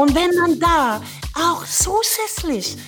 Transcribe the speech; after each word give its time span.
Und 0.00 0.14
wenn 0.14 0.34
man 0.34 0.58
da 0.58 1.02
auch 1.34 1.62
zusätzlich 1.66 2.78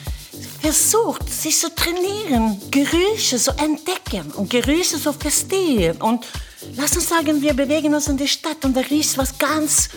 versucht, 0.63 1.29
sich 1.29 1.59
zu 1.59 1.69
trainieren, 1.75 2.59
Gerüche 2.71 3.37
zu 3.37 3.51
entdecken 3.59 4.31
und 4.33 4.49
Gerüche 4.49 4.99
zu 4.99 5.13
verstehen. 5.13 6.01
Und 6.01 6.25
lass 6.75 6.97
uns 6.97 7.11
sagen, 7.11 7.43
wir 7.43 7.53
bewegen 7.53 7.95
uns 7.95 8.09
in 8.09 8.17
die 8.17 8.29
Stadt 8.29 8.65
und 8.65 8.75
da 8.75 8.81
riecht 8.81 9.19
was 9.19 9.37
ganz 9.37 9.91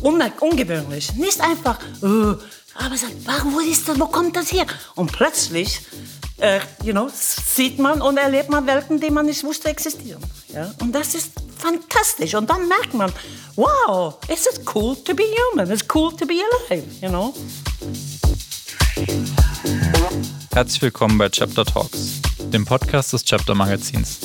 ungewöhnlich. 0.00 1.12
Nicht 1.12 1.42
einfach, 1.42 1.78
oh, 2.00 2.36
aber 2.74 2.96
sagt, 2.96 3.16
wo 3.52 3.60
ist 3.60 3.86
das, 3.86 4.00
wo 4.00 4.06
kommt 4.06 4.34
das 4.34 4.50
her? 4.50 4.64
Und 4.94 5.12
plötzlich, 5.12 5.82
äh, 6.42 6.58
you 6.82 6.92
know, 6.92 7.08
sieht 7.12 7.78
man 7.78 8.02
und 8.02 8.16
erlebt 8.16 8.50
man 8.50 8.66
Welten, 8.66 9.00
die 9.00 9.10
man 9.10 9.26
nicht 9.26 9.44
wusste 9.44 9.68
existieren. 9.68 10.22
Ja? 10.52 10.74
Und 10.80 10.92
das 10.92 11.14
ist 11.14 11.30
fantastisch. 11.56 12.34
Und 12.34 12.50
dann 12.50 12.66
merkt 12.66 12.92
man, 12.94 13.12
wow, 13.54 14.18
it's 14.28 14.48
cool 14.74 14.96
to 14.96 15.14
be 15.14 15.22
human, 15.22 15.70
it's 15.70 15.84
cool 15.94 16.10
to 16.16 16.26
be 16.26 16.40
alive, 16.68 16.84
you 17.00 17.08
know. 17.08 17.32
Herzlich 20.52 20.82
willkommen 20.82 21.16
bei 21.16 21.28
Chapter 21.28 21.64
Talks, 21.64 22.20
dem 22.52 22.64
Podcast 22.64 23.12
des 23.12 23.24
Chapter 23.24 23.54
Magazins. 23.54 24.18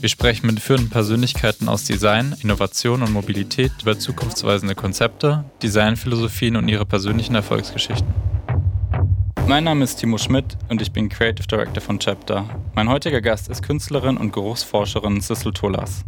Wir 0.00 0.08
sprechen 0.08 0.46
mit 0.46 0.58
führenden 0.58 0.90
Persönlichkeiten 0.90 1.68
aus 1.68 1.84
Design, 1.84 2.34
Innovation 2.42 3.02
und 3.02 3.12
Mobilität 3.12 3.72
über 3.82 3.98
zukunftsweisende 3.98 4.74
Konzepte, 4.74 5.44
Designphilosophien 5.62 6.56
und 6.56 6.68
ihre 6.68 6.86
persönlichen 6.86 7.34
Erfolgsgeschichten. 7.36 8.12
Mein 9.48 9.64
Name 9.64 9.84
ist 9.84 9.96
Timo 9.96 10.18
Schmidt 10.18 10.56
und 10.68 10.80
ich 10.80 10.92
bin 10.92 11.08
Creative 11.08 11.46
Director 11.46 11.82
von 11.82 11.98
Chapter. 11.98 12.48
Mein 12.74 12.88
heutiger 12.88 13.20
Gast 13.20 13.48
ist 13.48 13.62
Künstlerin 13.62 14.16
und 14.16 14.32
Geruchsforscherin 14.32 15.20
Sissel 15.20 15.52
Tolas. 15.52 16.04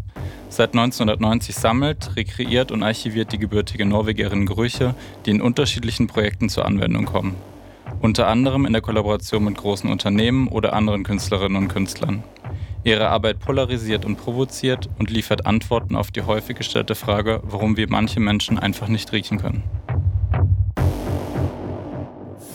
Seit 0.49 0.71
1990 0.71 1.55
sammelt, 1.55 2.17
rekreiert 2.17 2.71
und 2.73 2.83
archiviert 2.83 3.33
die 3.33 3.39
gebürtige 3.39 3.85
Norwegerin 3.85 4.47
Gerüche, 4.47 4.95
die 5.27 5.31
in 5.31 5.41
unterschiedlichen 5.41 6.07
Projekten 6.07 6.49
zur 6.49 6.65
Anwendung 6.65 7.05
kommen 7.05 7.37
unter 8.01 8.29
anderem 8.29 8.67
in 8.67 8.73
der 8.75 8.83
Kollaboration 8.83 9.45
mit 9.45 9.57
großen 9.57 9.91
Unternehmen 9.91 10.49
oder 10.49 10.75
anderen 10.75 11.05
Künstlerinnen 11.05 11.57
und 11.57 11.69
Künstlern. 11.69 12.23
Ihre 12.85 13.09
Arbeit 13.09 13.39
polarisiert 13.39 14.05
und 14.05 14.17
provoziert 14.17 14.91
und 14.99 15.11
liefert 15.11 15.47
Antworten 15.47 15.97
auf 15.97 16.11
die 16.11 16.23
häufig 16.23 16.59
gestellte 16.59 16.95
Frage, 16.95 17.41
warum 17.45 17.79
wir 17.79 17.89
manche 17.89 18.21
Menschen 18.21 18.59
einfach 18.59 18.89
nicht 18.89 19.11
riechen 19.13 19.39
können. 19.39 19.63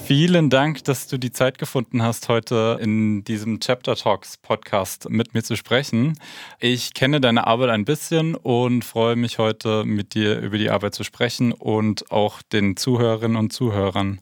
Vielen 0.10 0.50
Dank, 0.50 0.84
dass 0.86 1.06
du 1.06 1.20
die 1.20 1.32
Zeit 1.32 1.60
gefunden 1.60 2.02
hast, 2.02 2.30
heute 2.30 2.80
in 2.82 3.24
diesem 3.26 3.60
Chapter 3.60 3.96
Talks 3.96 4.38
Podcast 4.38 5.08
mit 5.12 5.36
mir 5.36 5.44
zu 5.44 5.56
sprechen. 5.56 6.18
Ich 6.60 6.96
kenne 6.96 7.22
deine 7.22 7.46
Arbeit 7.46 7.70
ein 7.70 7.86
bisschen 7.86 8.34
und 8.34 8.84
freue 8.84 9.16
mich 9.16 9.38
heute 9.38 9.84
mit 9.86 10.16
dir 10.16 10.40
über 10.40 10.58
die 10.58 10.72
Arbeit 10.72 10.96
zu 10.96 11.04
sprechen 11.04 11.52
und 11.52 12.12
auch 12.12 12.42
den 12.42 12.76
Zuhörerinnen 12.76 13.38
und 13.38 13.54
Zuhörern 13.54 14.20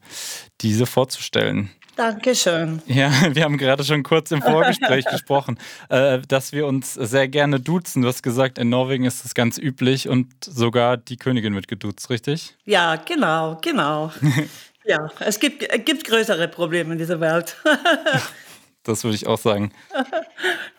diese 0.60 0.88
vorzustellen. 0.88 1.70
Dankeschön. 1.98 2.82
Ja, 2.86 3.12
wir 3.34 3.44
haben 3.44 3.58
gerade 3.58 3.84
schon 3.84 4.04
kurz 4.04 4.32
im 4.32 4.42
Vorgespräch 4.42 5.06
gesprochen, 5.12 5.58
äh, 5.90 6.20
dass 6.28 6.52
wir 6.52 6.68
uns 6.68 6.94
sehr 6.94 7.28
gerne 7.28 7.60
duzen. 7.60 8.04
Du 8.04 8.08
hast 8.08 8.22
gesagt, 8.22 8.60
in 8.60 8.70
Norwegen 8.70 9.06
ist 9.06 9.26
das 9.26 9.34
ganz 9.34 9.58
üblich 9.58 10.08
und 10.08 10.28
sogar 10.42 10.98
die 10.98 11.18
Königin 11.18 11.56
wird 11.56 11.68
geduzt, 11.68 12.10
richtig? 12.12 12.56
Ja, 12.66 12.98
genau, 12.98 13.58
genau. 13.62 14.12
Ja, 14.88 15.12
es 15.20 15.40
gibt, 15.40 15.64
es 15.64 15.86
gibt 15.86 16.06
größere 16.06 16.48
Probleme 16.48 16.94
in 16.94 16.98
dieser 16.98 17.20
Welt. 17.20 17.58
das 18.84 19.04
würde 19.04 19.16
ich 19.16 19.28
auch 19.28 19.38
sagen. 19.38 19.74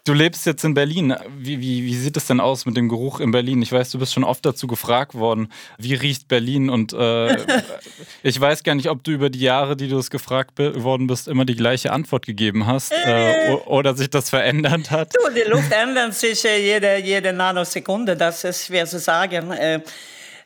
Du 0.05 0.15
lebst 0.15 0.47
jetzt 0.47 0.65
in 0.65 0.73
Berlin. 0.73 1.15
Wie, 1.37 1.61
wie, 1.61 1.85
wie 1.85 1.95
sieht 1.95 2.17
es 2.17 2.27
denn 2.27 2.41
aus 2.41 2.65
mit 2.65 2.75
dem 2.75 2.89
Geruch 2.89 3.21
in 3.21 3.33
Berlin? 3.33 3.61
Ich 3.61 3.71
weiß, 3.71 3.91
du 3.91 3.99
bist 3.99 4.15
schon 4.15 4.25
oft 4.25 4.47
dazu 4.47 4.67
gefragt 4.67 5.15
worden, 5.15 5.53
wie 5.77 5.93
riecht 5.93 6.27
Berlin? 6.27 6.71
Und 6.71 6.95
äh, 6.95 7.37
ich 8.23 8.41
weiß 8.41 8.63
gar 8.63 8.75
nicht, 8.75 8.89
ob 8.89 9.05
du 9.05 9.11
über 9.11 9.29
die 9.29 9.41
Jahre, 9.41 9.77
die 9.77 9.89
du 9.89 9.99
es 9.99 10.09
gefragt 10.09 10.59
worden 10.59 11.07
bist, 11.07 11.29
immer 11.29 11.45
die 11.45 11.57
gleiche 11.57 11.93
Antwort 11.93 12.25
gegeben 12.25 12.67
hast 12.67 12.93
äh, 12.93 13.57
oder 13.67 13.95
sich 13.95 14.09
das 14.09 14.31
verändert 14.31 14.91
hat. 14.91 15.15
Du, 15.15 15.31
die 15.35 15.51
Luft 15.51 15.71
ändert 15.71 16.15
sich 16.15 16.43
jede, 16.43 16.97
jede 16.97 17.35
Nanosekunde, 17.35 18.17
das 18.17 18.43
ist 18.45 18.65
schwer 18.65 18.87
zu 18.87 18.99
sagen. 18.99 19.53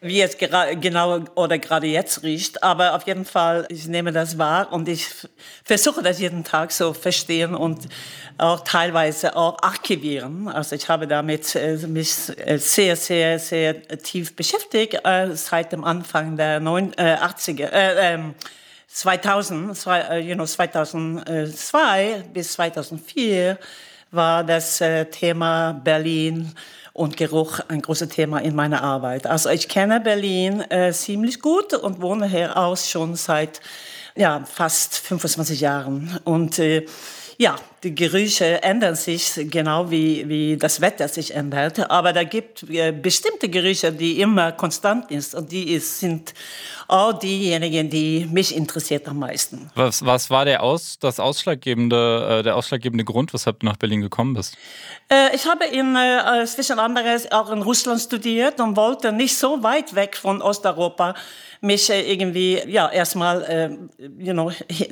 Äh, 0.02 0.08
wie 0.08 0.20
es 0.20 0.36
genau 0.38 1.20
oder 1.34 1.58
gerade 1.58 1.86
jetzt 1.86 2.22
riecht. 2.22 2.62
Aber 2.62 2.94
auf 2.94 3.06
jeden 3.06 3.24
Fall, 3.24 3.66
ich 3.68 3.86
nehme 3.86 4.12
das 4.12 4.38
wahr 4.38 4.72
und 4.72 4.88
ich 4.88 5.06
versuche 5.64 6.02
das 6.02 6.18
jeden 6.18 6.44
Tag 6.44 6.72
so 6.72 6.92
verstehen 6.92 7.54
und 7.54 7.88
auch 8.38 8.64
teilweise 8.64 9.36
auch 9.36 9.62
archivieren. 9.62 10.48
Also 10.48 10.76
ich 10.76 10.88
habe 10.88 11.06
damit 11.06 11.54
äh, 11.54 11.76
mich 11.86 12.14
äh, 12.44 12.58
sehr, 12.58 12.96
sehr, 12.96 13.38
sehr 13.38 13.82
tief 13.98 14.34
beschäftigt 14.34 15.00
äh, 15.04 15.34
seit 15.34 15.72
dem 15.72 15.84
Anfang 15.84 16.36
der 16.36 16.60
80er. 16.60 17.70
Äh, 17.70 18.18
2000, 18.88 19.86
you 20.22 20.34
know, 20.34 20.44
2002 20.44 22.24
bis 22.34 22.52
2004 22.52 23.58
war 24.10 24.44
das 24.44 24.82
Thema 25.10 25.72
Berlin 25.72 26.54
und 26.92 27.16
Geruch 27.16 27.60
ein 27.68 27.82
großes 27.82 28.08
Thema 28.10 28.38
in 28.38 28.54
meiner 28.54 28.82
Arbeit. 28.82 29.26
Also 29.26 29.48
ich 29.48 29.68
kenne 29.68 30.00
Berlin 30.00 30.60
äh, 30.70 30.92
ziemlich 30.92 31.40
gut 31.40 31.74
und 31.74 32.02
wohne 32.02 32.28
hier 32.28 32.56
aus 32.56 32.90
schon 32.90 33.16
seit 33.16 33.60
ja, 34.14 34.44
fast 34.44 34.98
25 34.98 35.60
Jahren. 35.60 36.18
Und 36.24 36.58
äh, 36.58 36.86
ja, 37.42 37.56
die 37.82 37.92
Gerüche 37.92 38.62
ändern 38.62 38.94
sich 38.94 39.32
genau 39.50 39.90
wie, 39.90 40.28
wie 40.28 40.56
das 40.56 40.80
Wetter 40.80 41.08
sich 41.08 41.34
ändert. 41.34 41.90
Aber 41.90 42.12
da 42.12 42.22
gibt 42.22 42.62
äh, 42.70 42.92
bestimmte 42.92 43.48
Gerüche, 43.48 43.90
die 43.90 44.20
immer 44.20 44.52
konstant 44.52 45.08
sind. 45.08 45.34
Und 45.34 45.50
die 45.50 45.72
ist, 45.72 45.98
sind 45.98 46.34
auch 46.86 47.18
diejenigen, 47.18 47.90
die 47.90 48.28
mich 48.30 48.54
interessiert 48.54 49.08
am 49.08 49.18
meisten. 49.18 49.72
Was, 49.74 50.06
was 50.06 50.30
war 50.30 50.44
der, 50.44 50.62
Aus, 50.62 51.00
das 51.00 51.18
ausschlaggebende, 51.18 52.38
äh, 52.38 52.42
der 52.44 52.54
ausschlaggebende 52.54 53.04
Grund, 53.04 53.34
weshalb 53.34 53.58
du 53.58 53.66
nach 53.66 53.76
Berlin 53.76 54.02
gekommen 54.02 54.34
bist? 54.34 54.56
Äh, 55.08 55.34
ich 55.34 55.44
habe 55.46 55.64
in, 55.64 55.96
äh, 55.96 56.46
zwischen 56.46 56.78
anderes 56.78 57.32
auch 57.32 57.50
in 57.50 57.62
Russland 57.62 58.00
studiert 58.00 58.60
und 58.60 58.76
wollte 58.76 59.10
nicht 59.10 59.36
so 59.36 59.64
weit 59.64 59.96
weg 59.96 60.16
von 60.16 60.40
Osteuropa 60.40 61.14
mich 61.62 61.90
irgendwie 61.90 62.60
ja 62.66 62.90
erstmal 62.90 63.42
äh, 63.44 63.70
you 64.18 64.32
know, 64.32 64.50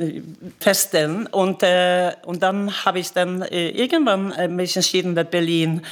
feststellen 0.61 1.27
und 1.27 1.63
äh, 1.63 2.13
und 2.25 2.43
dann 2.43 2.73
habe 2.85 3.01
ich 3.01 3.13
dann 3.13 3.43
äh, 3.43 3.71
irgendwann 3.71 4.33
äh, 4.33 4.49
mich 4.49 4.77
entschieden, 4.77 5.15
dass 5.15 5.27
Berlin 5.27 5.83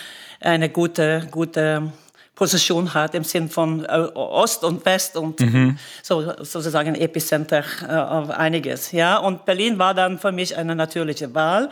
eine 0.40 0.68
gute 0.68 1.26
gute 1.30 1.92
Position 2.36 2.94
hat 2.94 3.16
im 3.16 3.24
Sinn 3.24 3.48
von 3.48 3.84
äh, 3.84 3.88
Ost 4.14 4.62
und 4.62 4.86
West 4.86 5.16
und 5.16 5.40
mhm. 5.40 5.76
so, 6.04 6.32
sozusagen 6.44 6.94
Epicenter 6.94 7.64
äh, 7.82 7.92
auf 7.92 8.30
einiges. 8.30 8.92
Ja, 8.92 9.18
und 9.18 9.44
Berlin 9.44 9.76
war 9.80 9.92
dann 9.92 10.20
für 10.20 10.30
mich 10.30 10.56
eine 10.56 10.76
natürliche 10.76 11.34
Wahl. 11.34 11.68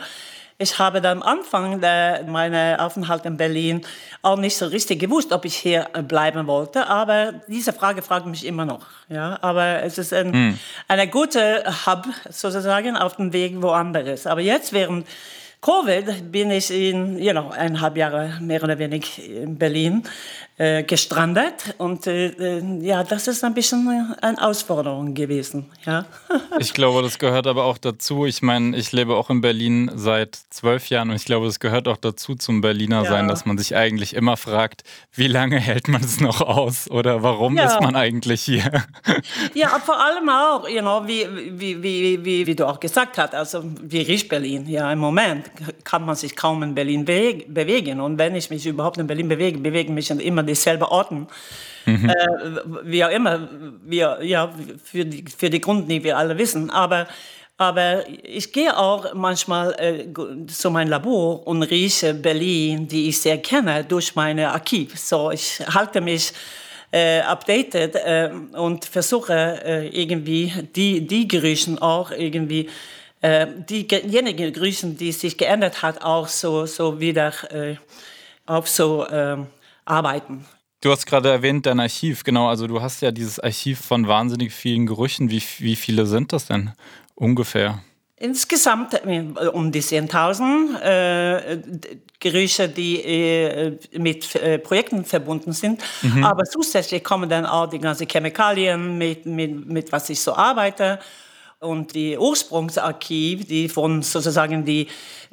Ich 0.59 0.79
habe 0.79 1.01
dann 1.01 1.21
am 1.21 1.23
Anfang 1.23 1.79
meiner 1.79 2.77
Aufenthalt 2.79 3.25
in 3.25 3.37
Berlin 3.37 3.85
auch 4.23 4.37
nicht 4.37 4.57
so 4.57 4.65
richtig 4.65 4.99
gewusst, 4.99 5.31
ob 5.31 5.45
ich 5.45 5.55
hier 5.55 5.87
bleiben 6.07 6.47
wollte. 6.47 6.87
Aber 6.87 7.33
diese 7.47 7.73
Frage 7.73 8.01
fragt 8.01 8.25
mich 8.25 8.43
immer 8.43 8.65
noch. 8.65 8.87
Ja, 9.07 9.37
aber 9.41 9.83
es 9.83 9.99
ist 9.99 10.13
ein, 10.13 10.33
hm. 10.33 10.59
eine 10.87 11.07
gute 11.07 11.63
Hub 11.85 12.07
sozusagen 12.29 12.97
auf 12.97 13.17
dem 13.17 13.33
Weg 13.33 13.61
woanders. 13.61 14.25
Aber 14.25 14.41
jetzt 14.41 14.73
während 14.73 15.05
Covid 15.61 16.31
bin 16.31 16.51
ich 16.51 16.69
in, 16.71 17.17
you 17.17 17.31
know, 17.31 17.49
eineinhalb 17.49 17.97
Jahre 17.97 18.37
mehr 18.41 18.63
oder 18.63 18.77
weniger 18.77 19.23
in 19.23 19.57
Berlin 19.57 20.03
äh, 20.59 20.83
gestrandet 20.83 21.75
und 21.77 22.07
äh, 22.07 22.27
äh, 22.27 22.79
ja, 22.81 23.03
das 23.03 23.27
ist 23.27 23.43
ein 23.43 23.53
bisschen 23.53 23.87
eine 23.87 24.37
Herausforderung 24.37 25.13
gewesen. 25.13 25.65
Ja. 25.85 26.05
ich 26.59 26.73
glaube, 26.73 27.01
das 27.01 27.19
gehört 27.19 27.47
aber 27.47 27.65
auch 27.65 27.77
dazu. 27.77 28.25
Ich 28.25 28.41
meine, 28.41 28.75
ich 28.75 28.91
lebe 28.91 29.15
auch 29.15 29.29
in 29.29 29.41
Berlin 29.41 29.91
seit 29.93 30.35
zwölf 30.49 30.89
Jahren 30.89 31.09
und 31.09 31.15
ich 31.15 31.25
glaube, 31.25 31.47
es 31.47 31.59
gehört 31.59 31.87
auch 31.87 31.97
dazu 31.97 32.35
zum 32.35 32.61
Berliner 32.61 33.03
ja. 33.03 33.09
sein, 33.09 33.27
dass 33.27 33.45
man 33.45 33.57
sich 33.57 33.75
eigentlich 33.75 34.15
immer 34.15 34.37
fragt, 34.37 34.83
wie 35.13 35.27
lange 35.27 35.59
hält 35.59 35.87
man 35.87 36.01
es 36.03 36.19
noch 36.19 36.41
aus 36.41 36.89
oder 36.89 37.23
warum 37.23 37.57
ja. 37.57 37.65
ist 37.65 37.81
man 37.81 37.95
eigentlich 37.95 38.41
hier? 38.41 38.83
ja, 39.53 39.69
vor 39.79 39.99
allem 39.99 40.29
auch, 40.29 40.67
you 40.67 40.81
know, 40.81 41.07
wie, 41.07 41.27
wie, 41.51 41.83
wie, 41.83 42.25
wie, 42.25 42.47
wie 42.47 42.55
du 42.55 42.67
auch 42.67 42.79
gesagt 42.79 43.17
hast, 43.17 43.35
also 43.35 43.63
wie 43.81 44.01
riecht 44.01 44.29
Berlin? 44.29 44.67
Ja, 44.67 44.91
im 44.91 44.99
Moment 44.99 45.46
kann 45.83 46.05
man 46.05 46.15
sich 46.15 46.35
kaum 46.35 46.63
in 46.63 46.75
Berlin 46.75 47.05
bewegen. 47.05 48.01
Und 48.01 48.17
wenn 48.17 48.35
ich 48.35 48.49
mich 48.49 48.65
überhaupt 48.65 48.97
in 48.97 49.07
Berlin 49.07 49.27
bewege, 49.27 49.57
bewegen 49.59 49.93
mich 49.93 50.09
immer 50.09 50.43
dieselben 50.43 50.83
Orten. 50.83 51.27
Mhm. 51.85 52.09
Äh, 52.09 52.13
wie 52.83 53.03
auch 53.03 53.09
immer, 53.09 53.49
wir, 53.85 54.19
ja, 54.21 54.53
für 54.83 55.05
die, 55.05 55.23
für 55.35 55.49
die 55.49 55.61
Gründe, 55.61 55.87
die 55.87 56.03
wir 56.03 56.17
alle 56.17 56.37
wissen. 56.37 56.69
Aber, 56.69 57.07
aber 57.57 58.03
ich 58.23 58.51
gehe 58.51 58.77
auch 58.77 59.13
manchmal 59.13 59.73
äh, 59.79 60.05
zu 60.47 60.69
meinem 60.69 60.89
Labor 60.89 61.47
und 61.47 61.63
rieche 61.63 62.13
Berlin, 62.13 62.87
die 62.87 63.09
ich 63.09 63.19
sehr 63.19 63.37
kenne, 63.37 63.83
durch 63.83 64.15
meine 64.15 64.51
Archiv. 64.51 64.97
So, 64.99 65.31
ich 65.31 65.61
halte 65.73 66.01
mich 66.01 66.33
äh, 66.91 67.19
updated 67.21 67.95
äh, 67.95 68.29
und 68.53 68.85
versuche 68.85 69.61
äh, 69.65 69.87
irgendwie 69.87 70.53
die, 70.75 71.05
die 71.05 71.27
Gerüche 71.27 71.81
auch 71.81 72.11
irgendwie 72.11 72.69
äh, 73.21 73.47
diejenigen 73.69 74.53
Grüßen, 74.53 74.97
die 74.97 75.11
sich 75.11 75.37
geändert 75.37 75.81
hat, 75.81 76.01
auch 76.03 76.27
so, 76.27 76.65
so 76.65 76.99
wieder 76.99 77.33
äh, 77.51 77.75
auf 78.45 78.67
so 78.67 79.05
äh, 79.05 79.37
arbeiten. 79.85 80.45
Du 80.81 80.91
hast 80.91 81.05
gerade 81.07 81.31
erwähnt, 81.31 81.65
dein 81.65 81.79
Archiv, 81.79 82.23
genau. 82.23 82.47
Also 82.47 82.67
du 82.67 82.81
hast 82.81 83.01
ja 83.01 83.11
dieses 83.11 83.39
Archiv 83.39 83.79
von 83.79 84.07
wahnsinnig 84.07 84.53
vielen 84.53 84.85
Gerüchen. 84.85 85.31
Wie, 85.31 85.41
wie 85.57 85.75
viele 85.75 86.05
sind 86.05 86.33
das 86.33 86.45
denn 86.45 86.71
ungefähr? 87.15 87.81
Insgesamt 88.19 88.93
äh, 88.93 89.23
um 89.51 89.71
die 89.71 89.81
10.000 89.81 90.79
äh, 90.81 91.59
Gerüche, 92.19 92.69
die 92.69 93.01
äh, 93.01 93.77
mit 93.97 94.35
äh, 94.35 94.59
Projekten 94.59 95.05
verbunden 95.05 95.53
sind. 95.53 95.81
Mhm. 96.01 96.23
Aber 96.23 96.45
zusätzlich 96.45 97.03
kommen 97.03 97.29
dann 97.29 97.45
auch 97.45 97.67
die 97.67 97.79
ganzen 97.79 98.07
Chemikalien, 98.07 98.97
mit, 98.97 99.25
mit, 99.25 99.67
mit 99.67 99.91
was 99.91 100.09
ich 100.09 100.19
so 100.19 100.35
arbeite. 100.35 100.99
Und 101.59 101.95
die 101.95 102.15
Ursprungsarchiv, 102.17 103.47
die 103.47 103.67
von 103.67 104.03
sozusagen 104.03 104.63
die 104.63 104.87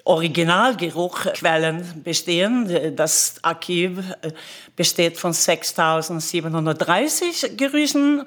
Originalgeruchquellen 0.05 2.03
bestehen. 2.03 2.97
Das 2.97 3.35
Archiv 3.43 3.99
äh, 4.23 4.33
besteht 4.75 5.19
von 5.19 5.33
6.730 5.33 7.57
Gerüchen. 7.57 8.25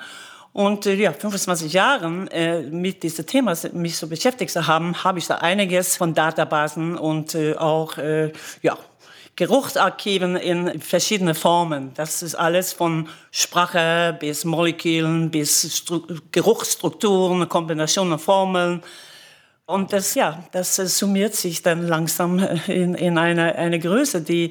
Und 0.53 0.85
äh, 0.85 0.93
ja, 0.95 1.11
25 1.11 1.73
Jahren 1.73 2.29
äh, 2.29 2.61
mit 2.61 3.03
diesem 3.03 3.25
Thema 3.25 3.53
mich 3.73 3.97
so 3.97 4.07
beschäftigt 4.07 4.51
zu 4.51 4.67
haben, 4.67 5.03
habe 5.03 5.19
ich 5.19 5.27
da 5.27 5.35
einiges 5.35 5.97
von 5.97 6.15
Databasen 6.15 6.97
und 6.97 7.35
äh, 7.35 7.55
auch 7.55 7.97
äh, 7.97 8.31
ja, 8.61 8.77
Geruchsarchiven 9.37 10.35
in 10.35 10.81
verschiedene 10.81 11.35
Formen. 11.35 11.93
Das 11.93 12.23
ist 12.23 12.33
alles 12.33 12.73
von 12.73 13.07
Sprache 13.29 14.17
bis 14.19 14.43
Molekülen 14.43 15.29
bis 15.29 15.77
Stru 15.77 16.01
Geruchsstrukturen, 16.31 17.47
Kombinationen, 17.47 18.17
Formeln. 18.17 18.81
Und 19.67 19.93
das, 19.93 20.15
ja, 20.15 20.43
das 20.51 20.75
summiert 20.75 21.35
sich 21.35 21.61
dann 21.61 21.87
langsam 21.87 22.39
in, 22.67 22.95
in 22.95 23.19
eine, 23.19 23.55
eine 23.55 23.79
Größe, 23.79 24.21
die 24.21 24.49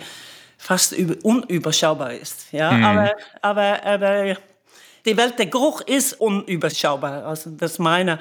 fast 0.57 0.95
unüberschaubar 0.95 2.13
ist. 2.13 2.53
Ja, 2.53 2.71
mhm. 2.71 2.85
aber, 2.85 3.13
aber, 3.43 3.85
aber 3.85 4.37
die 5.05 5.17
Welt 5.17 5.37
der 5.37 5.47
Geruch 5.47 5.81
ist 5.81 6.13
unüberschaubar. 6.21 7.27
Also 7.27 7.51
das 7.51 7.81
meine, 7.81 8.21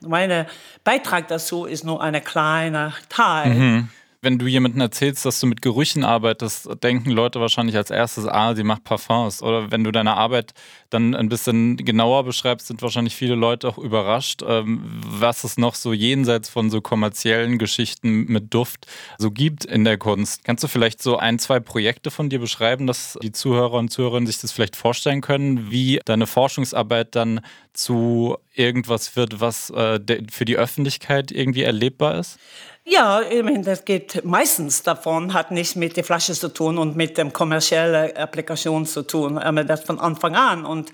meine 0.00 0.46
Beitrag 0.84 1.26
dazu 1.26 1.64
ist 1.64 1.82
nur 1.82 2.00
ein 2.00 2.22
kleiner 2.22 2.94
Teil. 3.08 3.50
Mhm 3.50 3.88
wenn 4.24 4.38
du 4.38 4.46
jemandem 4.46 4.80
erzählst, 4.80 5.24
dass 5.24 5.38
du 5.38 5.46
mit 5.46 5.62
Gerüchen 5.62 6.02
arbeitest, 6.02 6.68
denken 6.82 7.10
Leute 7.10 7.40
wahrscheinlich 7.40 7.76
als 7.76 7.90
erstes, 7.90 8.26
ah, 8.26 8.54
sie 8.56 8.64
macht 8.64 8.84
Parfums. 8.84 9.42
Oder 9.42 9.70
wenn 9.70 9.84
du 9.84 9.92
deine 9.92 10.16
Arbeit 10.16 10.54
dann 10.90 11.14
ein 11.14 11.28
bisschen 11.28 11.76
genauer 11.76 12.24
beschreibst, 12.24 12.66
sind 12.68 12.82
wahrscheinlich 12.82 13.14
viele 13.14 13.34
Leute 13.34 13.68
auch 13.68 13.78
überrascht, 13.78 14.42
ähm, 14.46 14.82
was 15.06 15.44
es 15.44 15.58
noch 15.58 15.74
so 15.74 15.92
jenseits 15.92 16.48
von 16.48 16.70
so 16.70 16.80
kommerziellen 16.80 17.58
Geschichten 17.58 18.24
mit 18.24 18.52
Duft 18.54 18.86
so 19.18 19.30
gibt 19.30 19.64
in 19.64 19.84
der 19.84 19.98
Kunst. 19.98 20.44
Kannst 20.44 20.64
du 20.64 20.68
vielleicht 20.68 21.02
so 21.02 21.16
ein, 21.16 21.38
zwei 21.38 21.60
Projekte 21.60 22.10
von 22.10 22.30
dir 22.30 22.38
beschreiben, 22.38 22.86
dass 22.86 23.18
die 23.22 23.32
Zuhörer 23.32 23.74
und 23.74 23.90
Zuhörerinnen 23.90 24.26
sich 24.26 24.40
das 24.40 24.52
vielleicht 24.52 24.76
vorstellen 24.76 25.20
können, 25.20 25.70
wie 25.70 26.00
deine 26.04 26.26
Forschungsarbeit 26.26 27.14
dann 27.14 27.40
zu 27.74 28.36
irgendwas 28.54 29.16
wird, 29.16 29.40
was 29.40 29.70
äh, 29.70 30.00
für 30.30 30.44
die 30.44 30.56
Öffentlichkeit 30.56 31.32
irgendwie 31.32 31.62
erlebbar 31.62 32.18
ist? 32.18 32.38
Ja, 32.86 33.22
ich 33.22 33.42
meine, 33.42 33.62
das 33.62 33.86
geht 33.86 34.26
meistens 34.26 34.82
davon, 34.82 35.32
hat 35.32 35.50
nicht 35.50 35.74
mit 35.74 35.96
der 35.96 36.04
Flasche 36.04 36.34
zu 36.34 36.48
tun 36.48 36.76
und 36.76 36.96
mit 36.96 37.16
der 37.16 37.30
kommerziellen 37.30 38.14
Applikation 38.14 38.84
zu 38.84 39.02
tun, 39.02 39.38
aber 39.38 39.64
das 39.64 39.84
von 39.84 39.98
Anfang 39.98 40.36
an. 40.36 40.66
Und 40.66 40.92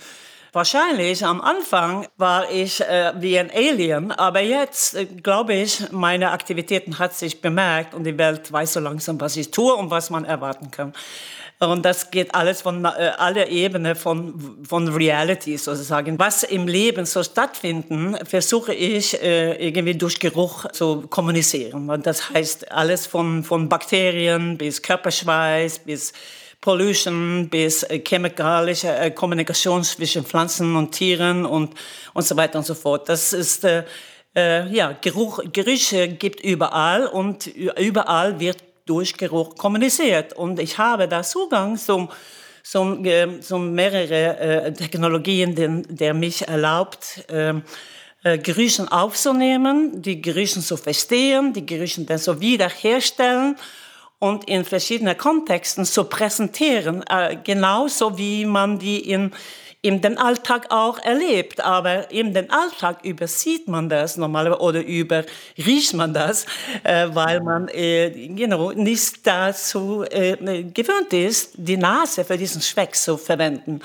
wahrscheinlich 0.53 1.27
am 1.27 1.41
Anfang 1.41 2.07
war 2.17 2.49
ich 2.49 2.81
äh, 2.81 3.13
wie 3.17 3.37
ein 3.37 3.51
Alien, 3.53 4.13
aber 4.13 4.39
jetzt 4.39 4.95
äh, 4.95 5.05
glaube 5.05 5.55
ich, 5.55 5.91
meine 5.91 6.31
Aktivitäten 6.31 7.01
hat 7.01 7.17
sich 7.17 7.41
bemerkt 7.41 7.93
und 7.93 8.05
die 8.05 8.17
Welt 8.17 8.53
weiß 8.53 8.75
so 8.75 8.81
langsam, 8.81 9.21
was 9.21 9.37
ich 9.37 9.51
tue 9.51 9.75
und 9.75 9.91
was 9.91 10.11
man 10.11 10.25
erwarten 10.25 10.71
kann. 10.71 10.93
Und 11.61 11.85
das 11.85 12.11
geht 12.11 12.35
alles 12.35 12.63
von 12.63 12.85
äh, 12.87 12.89
aller 13.19 13.49
Ebene 13.49 13.95
von, 13.95 14.65
von 14.67 14.89
Reality 14.89 15.59
sozusagen. 15.59 16.19
Was 16.19 16.43
im 16.43 16.67
Leben 16.67 17.05
so 17.05 17.23
stattfinden, 17.23 18.17
versuche 18.25 18.73
ich 18.73 19.23
äh, 19.23 19.67
irgendwie 19.67 19.95
durch 19.95 20.19
Geruch 20.19 20.73
zu 20.73 21.03
kommunizieren. 21.09 21.91
Und 21.91 22.07
das 22.07 22.31
heißt 22.31 22.73
alles 22.73 23.07
von, 23.07 23.45
von 23.45 23.69
Bakterien 23.69 24.57
bis 24.57 24.81
Körperschweiß 24.81 25.81
bis 25.81 26.15
Pollution 26.63 27.49
bis 27.51 27.83
äh, 27.83 28.01
chemikalische 28.07 28.95
äh, 28.95 29.11
Kommunikation 29.11 29.83
zwischen 29.85 30.25
Pflanzen 30.25 30.77
und 30.77 30.93
Tieren 30.93 31.45
und, 31.45 31.75
und 32.15 32.23
so 32.23 32.37
weiter 32.39 32.59
und 32.59 32.67
so 32.67 32.75
fort. 32.75 33.09
Das 33.09 33.35
ist, 33.35 33.65
äh, 33.65 33.85
äh, 34.35 34.67
ja, 34.69 34.97
Geruch, 35.01 35.41
Gerüche 35.53 36.09
gibt 36.09 36.41
überall 36.41 37.07
und 37.07 37.47
überall 37.47 38.41
wird 38.41 38.70
durch 38.91 39.15
Geruch 39.17 39.55
kommuniziert. 39.57 40.33
Und 40.33 40.59
ich 40.59 40.77
habe 40.77 41.07
da 41.07 41.23
Zugang 41.23 41.77
zum, 41.77 42.09
zum, 42.65 43.05
äh, 43.05 43.41
zum 43.41 43.73
mehrere 43.73 44.39
äh, 44.39 44.73
Technologien, 44.73 45.55
den, 45.55 45.87
der 45.89 46.13
mich 46.13 46.49
erlaubt, 46.49 47.25
ähm, 47.29 47.63
äh, 48.25 48.37
Gerüchen 48.37 48.89
aufzunehmen, 48.89 50.03
die 50.03 50.21
Gerüchen 50.21 50.61
zu 50.61 50.77
verstehen, 50.77 51.53
die 51.53 51.65
Gerüche 51.65 52.03
dann 52.03 52.19
so 52.19 52.41
wiederherstellen 52.41 53.57
und 54.21 54.49
in 54.49 54.65
verschiedenen 54.65 55.19
Kontexten 55.19 55.85
zu 55.85 56.05
präsentieren, 56.05 57.03
äh, 57.11 57.37
genauso 57.43 58.17
wie 58.17 58.45
man 58.45 58.79
die 58.79 59.11
in 59.11 59.33
in 59.83 60.01
den 60.01 60.19
Alltag 60.19 60.67
auch 60.71 60.99
erlebt. 60.99 61.61
Aber 61.61 62.11
in 62.11 62.35
den 62.35 62.51
Alltag 62.51 63.05
übersieht 63.05 63.69
man 63.69 63.89
das 63.89 64.17
normalerweise 64.17 64.61
oder 64.61 64.85
überriecht 64.85 65.95
man 65.95 66.13
das, 66.13 66.47
äh, 66.85 67.09
weil 67.13 67.41
man 67.41 67.69
äh, 67.69 68.29
genau, 68.29 68.73
nicht 68.73 69.27
dazu 69.27 70.05
äh, 70.11 70.37
gewöhnt 70.65 71.13
ist, 71.13 71.53
die 71.57 71.77
Nase 71.77 72.25
für 72.25 72.37
diesen 72.37 72.61
Speck 72.61 72.95
zu 72.95 73.17
verwenden. 73.17 73.81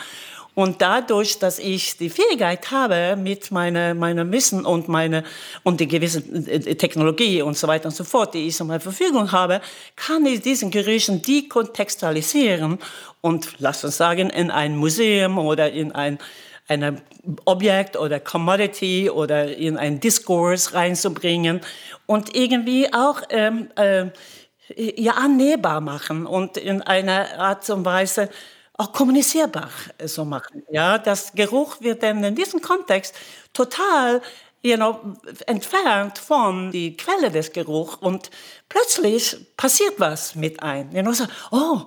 Und 0.56 0.82
dadurch, 0.82 1.38
dass 1.38 1.60
ich 1.60 1.98
die 1.98 2.10
Fähigkeit 2.10 2.72
habe, 2.72 3.18
mit 3.18 3.52
meiner, 3.52 3.94
meiner 3.94 4.32
Wissen 4.32 4.66
und 4.66 4.88
meine, 4.88 5.26
und 5.64 5.82
die 5.82 5.88
gewisse 5.88 6.20
äh, 6.20 6.76
Technologie 6.76 7.42
und 7.42 7.58
so 7.58 7.68
weiter 7.68 7.90
und 7.90 7.96
so 7.96 8.06
fort, 8.06 8.34
die 8.34 8.48
ich 8.48 8.56
zur 8.56 8.80
Verfügung 8.80 9.34
habe, 9.34 9.62
kann 9.98 10.26
ich 10.26 10.42
diesen 10.42 10.72
Gerüchen 10.72 11.22
dekontextualisieren 11.22 12.80
und, 13.20 13.56
lass 13.60 13.84
uns 13.84 13.98
sagen, 13.98 14.30
in 14.30 14.50
ein 14.50 14.78
Museum 14.78 15.38
oder 15.38 15.72
in 15.72 15.92
ein, 15.92 16.20
ein 16.70 17.02
Objekt 17.44 17.98
oder 17.98 18.22
Commodity 18.22 19.10
oder 19.10 19.54
in 19.54 19.76
ein 19.76 20.00
Diskurs 20.00 20.74
reinzubringen 20.74 21.60
und 22.06 22.34
irgendwie 22.34 22.94
auch, 22.94 23.22
ähm, 23.30 23.70
äh, 23.76 24.06
ja, 24.78 25.14
annehmbar 25.14 25.82
machen 25.82 26.26
und 26.26 26.58
in 26.58 26.82
einer 26.82 27.38
Art 27.38 27.70
und 27.70 27.86
Weise 27.86 28.30
auch 28.78 28.92
kommunizierbar 28.92 29.70
so 30.04 30.26
machen. 30.26 30.64
Ja, 30.70 30.98
das 30.98 31.34
Geruch 31.34 31.80
wird 31.82 32.04
dann 32.04 32.24
in 32.24 32.36
diesem 32.36 32.62
Kontext 32.62 33.16
total 33.54 34.22
you 34.66 34.76
know, 34.76 35.00
entfernt 35.46 36.18
von 36.18 36.72
die 36.72 36.98
Quelle 36.98 37.30
des 37.30 37.54
Geruchs 37.54 37.96
und 37.96 38.32
plötzlich 38.68 39.38
passiert 39.56 39.94
was 40.00 40.34
mit 40.34 40.62
einem. 40.64 40.92
You 40.92 41.04
know, 41.04 41.14
so, 41.14 41.26
oh, 41.52 41.84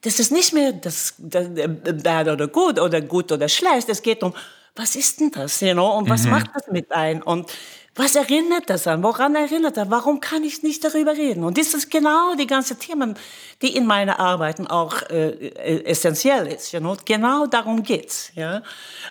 das 0.00 0.18
ist 0.18 0.32
nicht 0.32 0.54
mehr 0.54 0.72
das, 0.72 1.14
das 1.18 1.46
äh, 1.48 1.68
bad 1.68 2.28
oder 2.28 2.48
gut 2.48 2.80
oder 2.80 3.00
gut 3.02 3.30
oder 3.30 3.48
schlecht. 3.48 3.88
Es 3.90 4.00
geht 4.00 4.22
um, 4.22 4.34
was 4.74 4.96
ist 4.96 5.20
denn 5.20 5.30
das, 5.32 5.60
you 5.60 5.72
know, 5.72 5.98
und 5.98 6.08
was 6.08 6.24
mhm. 6.24 6.30
macht 6.30 6.50
das 6.54 6.66
mit 6.70 6.90
einem? 6.92 7.22
Und 7.22 7.52
was 7.96 8.16
erinnert 8.16 8.68
das 8.68 8.88
an? 8.88 9.02
Woran 9.04 9.36
erinnert 9.36 9.76
das? 9.76 9.88
Warum 9.88 10.18
kann 10.18 10.42
ich 10.42 10.64
nicht 10.64 10.82
darüber 10.82 11.12
reden? 11.12 11.44
Und 11.44 11.56
das 11.56 11.74
ist 11.74 11.90
genau 11.90 12.34
die 12.34 12.46
ganze 12.46 12.76
Themen, 12.76 13.14
die 13.62 13.76
in 13.76 13.86
meinen 13.86 14.10
Arbeiten 14.10 14.66
auch 14.66 15.02
äh, 15.10 15.28
äh, 15.28 15.84
essentiell 15.84 16.48
ist. 16.48 16.72
You 16.72 16.80
know? 16.80 16.96
Genau 17.04 17.46
darum 17.46 17.84
geht's. 17.84 18.32
Ja? 18.34 18.62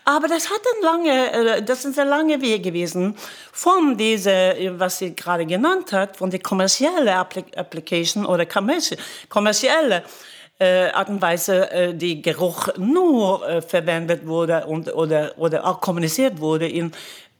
Aber 0.04 0.28
das 0.28 0.50
hat 0.50 0.60
ein 0.75 0.84
lange, 0.84 1.32
äh, 1.32 1.63
das 1.63 1.86
ist 1.86 1.98
ein 1.98 2.10
langer 2.10 2.42
Weg 2.42 2.63
gewesen 2.63 3.16
von 3.54 3.98
diese, 3.98 4.56
was 4.78 4.98
sie 5.00 5.16
gerade 5.16 5.46
genannt 5.46 5.94
hat, 5.94 6.18
von 6.18 6.30
der 6.30 6.42
kommerziellen 6.42 7.08
Application 7.08 8.25
oder 8.25 8.46
kommerzielle 8.46 10.04
äh, 10.60 10.90
Art 10.92 11.10
und 11.10 11.22
Weise, 11.22 11.72
äh, 11.72 11.94
die 11.94 12.22
Geruch 12.22 12.68
nur 12.78 13.48
äh, 13.48 13.62
verwendet 13.62 14.28
wurde 14.28 14.66
und, 14.66 14.94
oder, 14.94 15.34
oder 15.38 15.66
auch 15.66 15.82
kommuniziert 15.82 16.40
wurde 16.40 16.68
in 16.68 16.92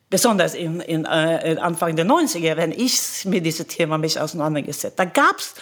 besonders 0.10 0.54
in, 0.54 0.80
in, 0.82 1.06
äh, 1.06 1.58
Anfang 1.60 1.96
der 1.96 2.06
90er, 2.06 2.58
wenn 2.58 2.72
ich 2.72 3.26
mit 3.26 3.46
diesem 3.46 3.68
Thema 3.68 3.98
mich 3.98 4.20
auseinandergesetzt 4.20 5.00
Da 5.00 5.06
gab 5.06 5.38
es 5.38 5.56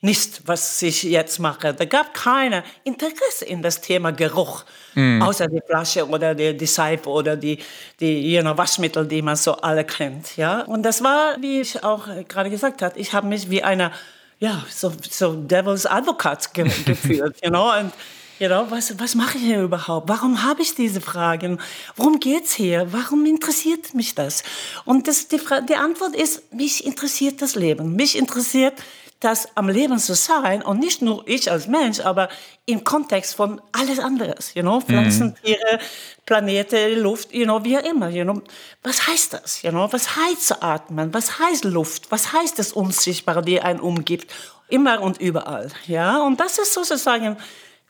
nicht, 0.00 0.42
was 0.46 0.80
ich 0.82 1.02
jetzt 1.02 1.40
mache. 1.40 1.74
Da 1.74 1.84
gab 1.84 2.14
keine 2.14 2.62
Interesse 2.84 3.44
in 3.44 3.62
das 3.62 3.80
Thema 3.80 4.12
Geruch, 4.12 4.64
mm. 4.94 5.22
außer 5.22 5.48
die 5.48 5.60
Flasche 5.66 6.08
oder 6.08 6.36
die, 6.36 6.56
die 6.56 6.66
Seife 6.66 7.08
oder 7.08 7.36
die, 7.36 7.58
die 7.98 8.32
you 8.32 8.40
know, 8.40 8.56
Waschmittel, 8.56 9.06
die 9.06 9.22
man 9.22 9.34
so 9.34 9.56
alle 9.56 9.84
kennt. 9.84 10.36
Ja? 10.36 10.62
Und 10.62 10.84
das 10.84 11.02
war, 11.02 11.36
wie 11.40 11.60
ich 11.60 11.82
auch 11.82 12.06
gerade 12.28 12.48
gesagt 12.48 12.80
habe, 12.82 12.98
ich 12.98 13.12
habe 13.12 13.26
mich 13.26 13.50
wie 13.50 13.62
einer, 13.62 13.90
ja, 14.38 14.64
so, 14.70 14.92
so 15.10 15.34
Devil's 15.34 15.84
Advocate 15.84 16.54
ge 16.54 16.70
gefühlt. 16.86 17.36
you 17.42 17.50
know? 17.50 17.76
Und 17.76 17.92
Know, 18.38 18.70
was, 18.70 18.98
was 18.98 19.14
mache 19.16 19.36
ich 19.36 19.44
hier 19.44 19.62
überhaupt? 19.62 20.08
Warum 20.08 20.44
habe 20.44 20.62
ich 20.62 20.74
diese 20.74 21.00
Fragen? 21.00 21.60
Worum 21.96 22.20
geht's 22.20 22.54
hier? 22.54 22.86
Warum 22.92 23.26
interessiert 23.26 23.94
mich 23.94 24.14
das? 24.14 24.44
Und 24.84 25.08
das, 25.08 25.26
die, 25.26 25.40
die 25.68 25.74
Antwort 25.74 26.14
ist, 26.14 26.52
mich 26.54 26.86
interessiert 26.86 27.42
das 27.42 27.56
Leben. 27.56 27.96
Mich 27.96 28.16
interessiert 28.16 28.74
das 29.20 29.48
am 29.56 29.68
Leben 29.68 29.98
zu 29.98 30.14
sein 30.14 30.62
und 30.62 30.78
nicht 30.78 31.02
nur 31.02 31.26
ich 31.26 31.50
als 31.50 31.66
Mensch, 31.66 31.98
aber 32.00 32.28
im 32.66 32.84
Kontext 32.84 33.34
von 33.34 33.60
alles 33.72 33.98
anderes, 33.98 34.54
you 34.54 34.62
know, 34.62 34.80
Pflanzen, 34.80 35.28
mhm. 35.28 35.34
Tiere, 35.42 35.80
Planete, 36.24 36.94
Luft, 36.94 37.34
you 37.34 37.44
know, 37.44 37.64
wie 37.64 37.76
auch 37.76 37.84
immer, 37.84 38.10
you 38.10 38.22
know. 38.22 38.40
Was 38.84 39.08
heißt 39.08 39.32
das, 39.32 39.62
you 39.62 39.70
know? 39.70 39.92
Was 39.92 40.14
heißt 40.16 40.46
zu 40.46 40.62
atmen? 40.62 41.12
Was 41.12 41.40
heißt 41.40 41.64
Luft? 41.64 42.10
Was 42.10 42.32
heißt 42.32 42.58
das 42.58 42.72
Unsichtbare, 42.72 43.42
die 43.42 43.60
einen 43.60 43.80
umgibt? 43.80 44.32
Immer 44.68 45.00
und 45.00 45.18
überall, 45.20 45.72
ja? 45.86 46.22
Und 46.22 46.38
das 46.38 46.58
ist 46.58 46.74
sozusagen 46.74 47.38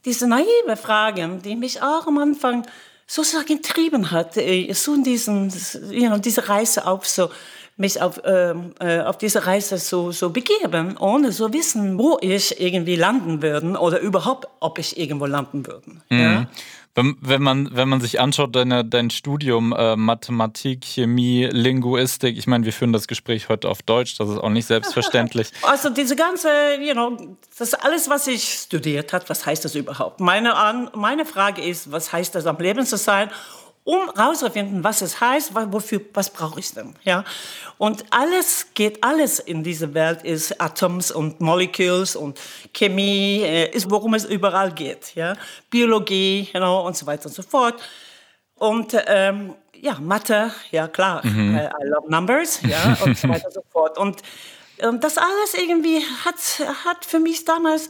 diese 0.04 0.26
naive 0.26 0.76
Fragen, 0.76 1.42
die 1.42 1.56
mich 1.56 1.82
auch 1.82 2.06
am 2.06 2.18
Anfang 2.18 2.66
sozusagen 3.06 3.46
getrieben 3.46 4.10
hat, 4.10 4.36
äh, 4.36 4.72
so 4.72 4.94
in 4.94 5.02
diesen, 5.02 5.52
you 5.90 6.08
know, 6.08 6.18
diese 6.18 6.48
Reise 6.48 6.86
auf 6.86 7.06
so, 7.06 7.30
mich 7.78 8.02
auf, 8.02 8.20
ähm, 8.24 8.74
äh, 8.80 9.00
auf 9.00 9.18
diese 9.18 9.46
Reise 9.46 9.78
so, 9.78 10.10
so 10.10 10.30
begeben, 10.30 10.96
ohne 10.98 11.32
so 11.32 11.52
wissen, 11.52 11.98
wo 11.98 12.18
ich 12.20 12.60
irgendwie 12.60 12.96
landen 12.96 13.40
würde 13.40 13.78
oder 13.78 14.00
überhaupt, 14.00 14.48
ob 14.60 14.78
ich 14.78 14.98
irgendwo 14.98 15.26
landen 15.26 15.66
würde. 15.66 15.90
Mhm. 16.10 16.18
Ja? 16.18 16.46
Wenn, 16.98 17.16
wenn, 17.20 17.42
man, 17.42 17.68
wenn 17.76 17.88
man 17.88 18.00
sich 18.00 18.18
anschaut, 18.18 18.56
deine, 18.56 18.84
dein 18.84 19.10
Studium 19.10 19.72
äh, 19.72 19.94
Mathematik, 19.94 20.84
Chemie, 20.84 21.44
Linguistik, 21.44 22.36
ich 22.36 22.48
meine, 22.48 22.64
wir 22.64 22.72
führen 22.72 22.92
das 22.92 23.06
Gespräch 23.06 23.48
heute 23.48 23.68
auf 23.68 23.82
Deutsch, 23.82 24.18
das 24.18 24.28
ist 24.28 24.38
auch 24.38 24.50
nicht 24.50 24.66
selbstverständlich. 24.66 25.52
Also 25.62 25.90
diese 25.90 26.16
ganze, 26.16 26.48
you 26.80 26.94
know, 26.94 27.16
das 27.56 27.74
alles, 27.74 28.08
was 28.08 28.26
ich 28.26 28.42
studiert 28.62 29.12
habe, 29.12 29.28
was 29.28 29.46
heißt 29.46 29.64
das 29.64 29.76
überhaupt? 29.76 30.18
Meine, 30.18 30.54
meine 30.94 31.24
Frage 31.24 31.62
ist, 31.62 31.92
was 31.92 32.12
heißt 32.12 32.34
das 32.34 32.46
am 32.46 32.56
Leben 32.58 32.84
zu 32.84 32.96
sein? 32.96 33.30
Um 33.88 34.12
herauszufinden, 34.14 34.84
was 34.84 35.00
es 35.00 35.18
heißt, 35.18 35.54
wofür, 35.54 36.02
was 36.12 36.28
brauche 36.28 36.60
ich 36.60 36.74
denn, 36.74 36.94
ja? 37.04 37.24
Und 37.78 38.04
alles 38.10 38.66
geht, 38.74 39.02
alles 39.02 39.38
in 39.38 39.62
dieser 39.62 39.94
Welt 39.94 40.24
ist 40.24 40.60
Atoms 40.60 41.10
und 41.10 41.40
Molecules 41.40 42.14
und 42.14 42.38
Chemie, 42.74 43.40
äh, 43.42 43.70
ist 43.70 43.90
worum 43.90 44.12
es 44.12 44.26
überall 44.26 44.72
geht, 44.72 45.14
ja? 45.14 45.32
Biologie, 45.70 46.50
know, 46.52 46.86
und 46.86 46.98
so 46.98 47.06
weiter 47.06 47.28
und 47.28 47.34
so 47.34 47.40
fort. 47.40 47.80
Und 48.56 48.94
ähm, 49.06 49.54
ja, 49.74 49.96
Mathe, 49.98 50.52
ja 50.70 50.86
klar, 50.86 51.24
mhm. 51.24 51.56
I, 51.56 51.60
I 51.60 51.88
love 51.88 52.10
numbers, 52.10 52.60
ja, 52.68 52.94
und 53.04 53.16
so 53.16 53.26
weiter 53.26 53.46
und 53.46 53.54
so 53.54 53.62
fort. 53.72 53.96
Und 53.96 54.20
ähm, 54.80 55.00
das 55.00 55.16
alles 55.16 55.54
irgendwie 55.56 56.04
hat, 56.26 56.36
hat 56.84 57.06
für 57.06 57.20
mich 57.20 57.46
damals 57.46 57.88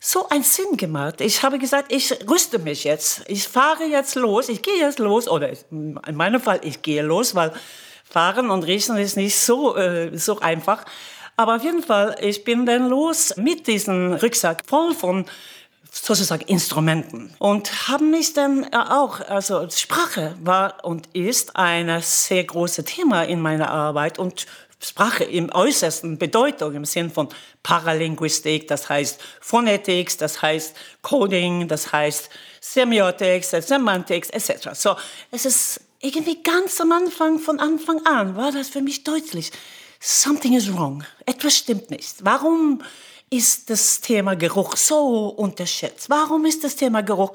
so 0.00 0.28
einen 0.28 0.42
Sinn 0.42 0.76
gemacht. 0.76 1.20
Ich 1.20 1.42
habe 1.42 1.58
gesagt, 1.58 1.92
ich 1.92 2.12
rüste 2.28 2.58
mich 2.58 2.84
jetzt. 2.84 3.22
Ich 3.28 3.48
fahre 3.48 3.84
jetzt 3.84 4.14
los. 4.14 4.48
Ich 4.48 4.62
gehe 4.62 4.78
jetzt 4.78 4.98
los. 4.98 5.28
Oder 5.28 5.50
in 5.70 5.98
meinem 6.14 6.40
Fall, 6.40 6.60
ich 6.62 6.82
gehe 6.82 7.02
los, 7.02 7.34
weil 7.34 7.52
fahren 8.08 8.50
und 8.50 8.62
riechen 8.64 8.96
ist 8.96 9.16
nicht 9.16 9.38
so, 9.38 9.76
äh, 9.76 10.16
so 10.16 10.40
einfach. 10.40 10.84
Aber 11.36 11.56
auf 11.56 11.62
jeden 11.62 11.82
Fall, 11.82 12.16
ich 12.20 12.44
bin 12.44 12.64
dann 12.64 12.88
los 12.88 13.34
mit 13.36 13.66
diesem 13.66 14.14
Rucksack 14.14 14.62
voll 14.66 14.94
von 14.94 15.26
sozusagen 15.90 16.46
Instrumenten 16.46 17.34
und 17.38 17.88
haben 17.88 18.10
mich 18.10 18.32
dann 18.34 18.72
auch, 18.74 19.20
also 19.20 19.68
Sprache 19.70 20.34
war 20.42 20.84
und 20.84 21.08
ist 21.14 21.56
ein 21.56 22.00
sehr 22.00 22.44
großes 22.44 22.84
Thema 22.84 23.22
in 23.22 23.40
meiner 23.40 23.70
Arbeit 23.70 24.18
und 24.18 24.46
Sprache 24.78 25.24
im 25.24 25.50
äußersten 25.52 26.18
Bedeutung 26.18 26.74
im 26.74 26.84
Sinn 26.84 27.10
von 27.10 27.28
Paralinguistik, 27.62 28.68
das 28.68 28.88
heißt 28.88 29.20
Phonetics, 29.40 30.16
das 30.16 30.42
heißt 30.42 30.76
Coding, 31.02 31.66
das 31.66 31.92
heißt 31.92 32.28
Semiotics, 32.60 33.50
Semantics 33.50 34.30
etc. 34.30 34.70
So, 34.74 34.96
es 35.30 35.46
ist 35.46 35.80
irgendwie 36.00 36.42
ganz 36.42 36.80
am 36.80 36.92
Anfang, 36.92 37.38
von 37.38 37.58
Anfang 37.58 38.04
an, 38.06 38.36
war 38.36 38.52
das 38.52 38.68
für 38.68 38.82
mich 38.82 39.02
deutlich. 39.02 39.50
Something 39.98 40.54
is 40.54 40.72
wrong. 40.72 41.04
Etwas 41.24 41.56
stimmt 41.56 41.90
nicht. 41.90 42.16
Warum 42.20 42.82
ist 43.30 43.70
das 43.70 44.00
Thema 44.00 44.36
Geruch 44.36 44.76
so 44.76 45.28
unterschätzt? 45.28 46.10
Warum 46.10 46.44
ist 46.44 46.62
das 46.62 46.76
Thema 46.76 47.02
Geruch 47.02 47.32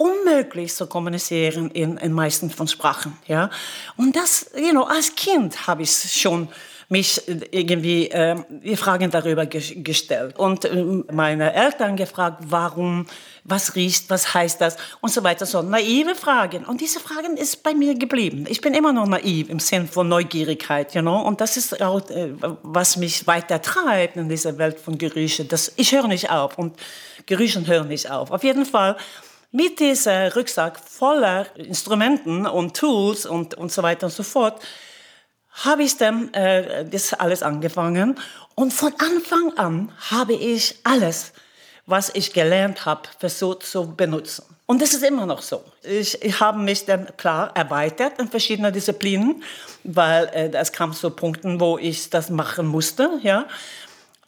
unmöglich 0.00 0.74
zu 0.74 0.86
kommunizieren 0.86 1.70
in 1.72 1.96
den 1.96 2.12
meisten 2.12 2.50
von 2.50 2.66
Sprachen. 2.66 3.18
Ja? 3.26 3.50
Und 3.98 4.16
das, 4.16 4.50
you 4.56 4.70
know, 4.70 4.84
als 4.84 5.14
Kind 5.14 5.66
habe 5.66 5.82
ich 5.82 5.90
schon 5.90 6.48
mich 6.88 7.22
irgendwie 7.52 8.10
äh, 8.10 8.34
die 8.48 8.76
Fragen 8.76 9.12
darüber 9.12 9.46
ge 9.46 9.60
gestellt 9.82 10.36
und 10.38 10.64
äh, 10.64 10.84
meine 11.12 11.54
Eltern 11.54 11.96
gefragt, 11.96 12.42
warum, 12.48 13.06
was 13.44 13.76
riecht, 13.76 14.10
was 14.10 14.34
heißt 14.34 14.60
das 14.60 14.76
und 15.00 15.12
so 15.12 15.22
weiter. 15.22 15.46
So 15.46 15.62
naive 15.62 16.16
Fragen. 16.16 16.64
Und 16.64 16.80
diese 16.80 16.98
Fragen 16.98 17.36
ist 17.36 17.62
bei 17.62 17.74
mir 17.74 17.94
geblieben. 17.94 18.46
Ich 18.48 18.60
bin 18.60 18.74
immer 18.74 18.92
noch 18.92 19.06
naiv 19.06 19.50
im 19.50 19.60
Sinn 19.60 19.86
von 19.86 20.08
Neugierigkeit, 20.08 20.94
you 20.94 21.02
know. 21.02 21.20
Und 21.20 21.40
das 21.40 21.56
ist 21.56 21.80
auch, 21.80 22.00
äh, 22.10 22.32
was 22.62 22.96
mich 22.96 23.26
weiter 23.26 23.62
treibt 23.62 24.16
in 24.16 24.28
dieser 24.28 24.56
Welt 24.58 24.80
von 24.80 24.98
Gerüchen. 24.98 25.46
Das, 25.46 25.72
ich 25.76 25.92
höre 25.92 26.08
nicht 26.08 26.30
auf 26.30 26.58
und 26.58 26.76
Gerüchen 27.26 27.66
hören 27.66 27.86
nicht 27.88 28.10
auf. 28.10 28.32
Auf 28.32 28.42
jeden 28.42 28.64
Fall 28.64 28.96
mit 29.52 29.80
diesem 29.80 30.32
Rucksack 30.32 30.78
voller 30.78 31.46
Instrumenten 31.56 32.46
und 32.46 32.76
Tools 32.76 33.26
und, 33.26 33.54
und 33.54 33.72
so 33.72 33.82
weiter 33.82 34.06
und 34.06 34.12
so 34.12 34.22
fort, 34.22 34.60
habe 35.64 35.82
ich 35.82 35.96
dann 35.96 36.32
äh, 36.34 36.84
das 36.84 37.12
alles 37.14 37.42
angefangen. 37.42 38.18
Und 38.54 38.72
von 38.72 38.92
Anfang 38.98 39.58
an 39.58 39.92
habe 40.10 40.34
ich 40.34 40.76
alles, 40.84 41.32
was 41.86 42.10
ich 42.14 42.32
gelernt 42.32 42.86
habe, 42.86 43.02
versucht 43.18 43.64
zu 43.64 43.94
benutzen. 43.96 44.44
Und 44.66 44.80
das 44.80 44.94
ist 44.94 45.02
immer 45.02 45.26
noch 45.26 45.42
so. 45.42 45.64
Ich, 45.82 46.22
ich 46.22 46.38
habe 46.38 46.60
mich 46.60 46.86
dann 46.86 47.08
klar 47.16 47.50
erweitert 47.56 48.20
in 48.20 48.28
verschiedene 48.28 48.70
Disziplinen, 48.70 49.42
weil 49.82 50.26
äh, 50.26 50.50
es 50.52 50.70
kam 50.70 50.92
zu 50.92 51.10
Punkten, 51.10 51.58
wo 51.58 51.76
ich 51.76 52.08
das 52.08 52.30
machen 52.30 52.68
musste. 52.68 53.18
Ja. 53.22 53.46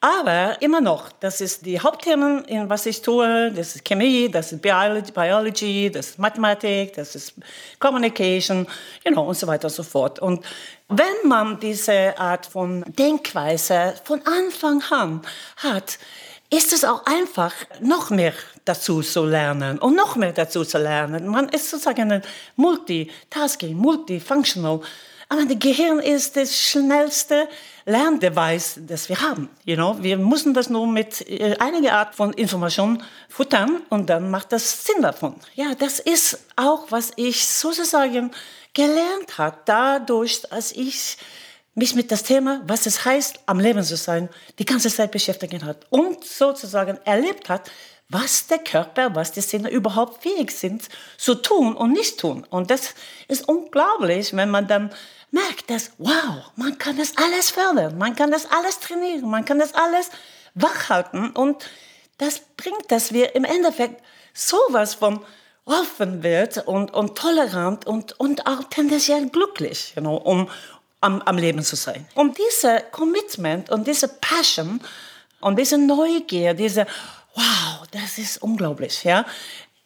Aber 0.04 0.60
immer 0.60 0.80
noch, 0.80 1.12
das 1.20 1.40
ist 1.40 1.64
die 1.64 1.78
Hauptthemen, 1.78 2.44
in 2.46 2.68
was 2.68 2.86
ich 2.86 3.02
tue. 3.02 3.52
Das 3.52 3.76
ist 3.76 3.84
Chemie, 3.84 4.28
das 4.28 4.50
ist 4.50 4.60
Biology, 4.60 5.92
das 5.92 6.10
ist 6.10 6.18
Mathematik, 6.18 6.94
das 6.94 7.14
ist 7.14 7.34
Communication, 7.78 8.66
you 9.04 9.12
know, 9.12 9.22
und 9.22 9.36
so 9.36 9.46
weiter 9.46 9.68
und 9.68 9.74
so 9.74 9.84
fort. 9.84 10.18
Und 10.18 10.44
wenn 10.88 11.28
man 11.28 11.60
diese 11.60 12.18
Art 12.18 12.46
von 12.46 12.82
Denkweise 12.88 13.94
von 14.02 14.20
Anfang 14.26 14.82
an 14.90 15.22
hat, 15.58 16.00
ist 16.50 16.72
es 16.72 16.84
auch 16.84 17.06
einfach, 17.06 17.54
noch 17.80 18.10
mehr 18.10 18.32
dazu 18.64 19.02
zu 19.02 19.24
lernen 19.24 19.78
und 19.78 19.94
noch 19.94 20.16
mehr 20.16 20.32
dazu 20.32 20.64
zu 20.64 20.78
lernen. 20.78 21.28
Man 21.28 21.48
ist 21.48 21.70
sozusagen 21.70 22.10
ein 22.10 22.22
Multitasking, 22.56 23.76
Multifunctional. 23.76 24.80
Aber 25.32 25.46
das 25.46 25.58
Gehirn 25.60 25.98
ist 25.98 26.36
das 26.36 26.60
schnellste 26.60 27.48
Lerndevice, 27.86 28.80
das 28.86 29.08
wir 29.08 29.18
haben. 29.22 29.48
You 29.64 29.76
know? 29.76 29.96
Wir 29.98 30.18
müssen 30.18 30.52
das 30.52 30.68
nur 30.68 30.86
mit 30.86 31.26
äh, 31.26 31.56
einiger 31.58 31.94
Art 31.94 32.14
von 32.14 32.34
Information 32.34 33.02
futtern 33.30 33.80
und 33.88 34.10
dann 34.10 34.30
macht 34.30 34.52
das 34.52 34.84
Sinn 34.84 35.00
davon. 35.00 35.36
Ja, 35.54 35.74
das 35.74 36.00
ist 36.00 36.38
auch, 36.56 36.90
was 36.90 37.12
ich 37.16 37.48
sozusagen 37.48 38.30
gelernt 38.74 39.38
habe, 39.38 39.56
dadurch, 39.64 40.42
dass 40.42 40.70
ich 40.72 41.16
mich 41.74 41.94
mit 41.94 42.12
das 42.12 42.24
Thema, 42.24 42.60
was 42.66 42.84
es 42.84 43.02
heißt, 43.02 43.40
am 43.46 43.58
Leben 43.58 43.82
zu 43.82 43.96
sein, 43.96 44.28
die 44.58 44.66
ganze 44.66 44.90
Zeit 44.90 45.12
beschäftigt 45.12 45.64
hat 45.64 45.86
und 45.88 46.22
sozusagen 46.22 46.98
erlebt 47.06 47.48
hat, 47.48 47.70
was 48.12 48.46
der 48.46 48.58
Körper, 48.58 49.14
was 49.14 49.32
die 49.32 49.40
Sinne 49.40 49.70
überhaupt 49.70 50.22
fähig 50.22 50.50
sind 50.50 50.90
zu 51.16 51.34
tun 51.34 51.74
und 51.74 51.92
nicht 51.92 52.20
tun. 52.20 52.46
Und 52.50 52.70
das 52.70 52.94
ist 53.26 53.48
unglaublich, 53.48 54.36
wenn 54.36 54.50
man 54.50 54.68
dann 54.68 54.90
merkt, 55.32 55.68
dass, 55.70 55.90
wow, 55.98 56.52
man 56.56 56.78
kann 56.78 56.96
das 56.96 57.16
alles 57.16 57.50
fördern, 57.50 57.98
man 57.98 58.14
kann 58.14 58.30
das 58.30 58.46
alles 58.50 58.78
trainieren, 58.78 59.28
man 59.28 59.44
kann 59.44 59.58
das 59.58 59.74
alles 59.74 60.10
wachhalten 60.54 61.30
und 61.30 61.68
das 62.18 62.40
bringt, 62.56 62.90
dass 62.92 63.12
wir 63.12 63.34
im 63.34 63.44
Endeffekt 63.44 64.02
sowas 64.32 64.94
von 64.94 65.24
offen 65.64 66.22
wird 66.22 66.66
und, 66.66 66.92
und 66.92 67.16
tolerant 67.16 67.86
und, 67.86 68.18
und 68.20 68.46
auch 68.46 68.64
tendenziell 68.64 69.28
glücklich, 69.28 69.92
you 69.96 70.02
know, 70.02 70.16
um 70.16 70.48
am, 71.00 71.22
am 71.22 71.38
Leben 71.38 71.62
zu 71.62 71.76
sein. 71.76 72.06
Und 72.14 72.38
diese 72.38 72.82
Commitment 72.90 73.70
und 73.70 73.86
diese 73.86 74.08
Passion 74.08 74.80
und 75.40 75.58
diese 75.58 75.78
Neugier, 75.78 76.54
diese, 76.54 76.86
wow, 77.34 77.86
das 77.90 78.18
ist 78.18 78.42
unglaublich, 78.42 79.04
ja. 79.04 79.24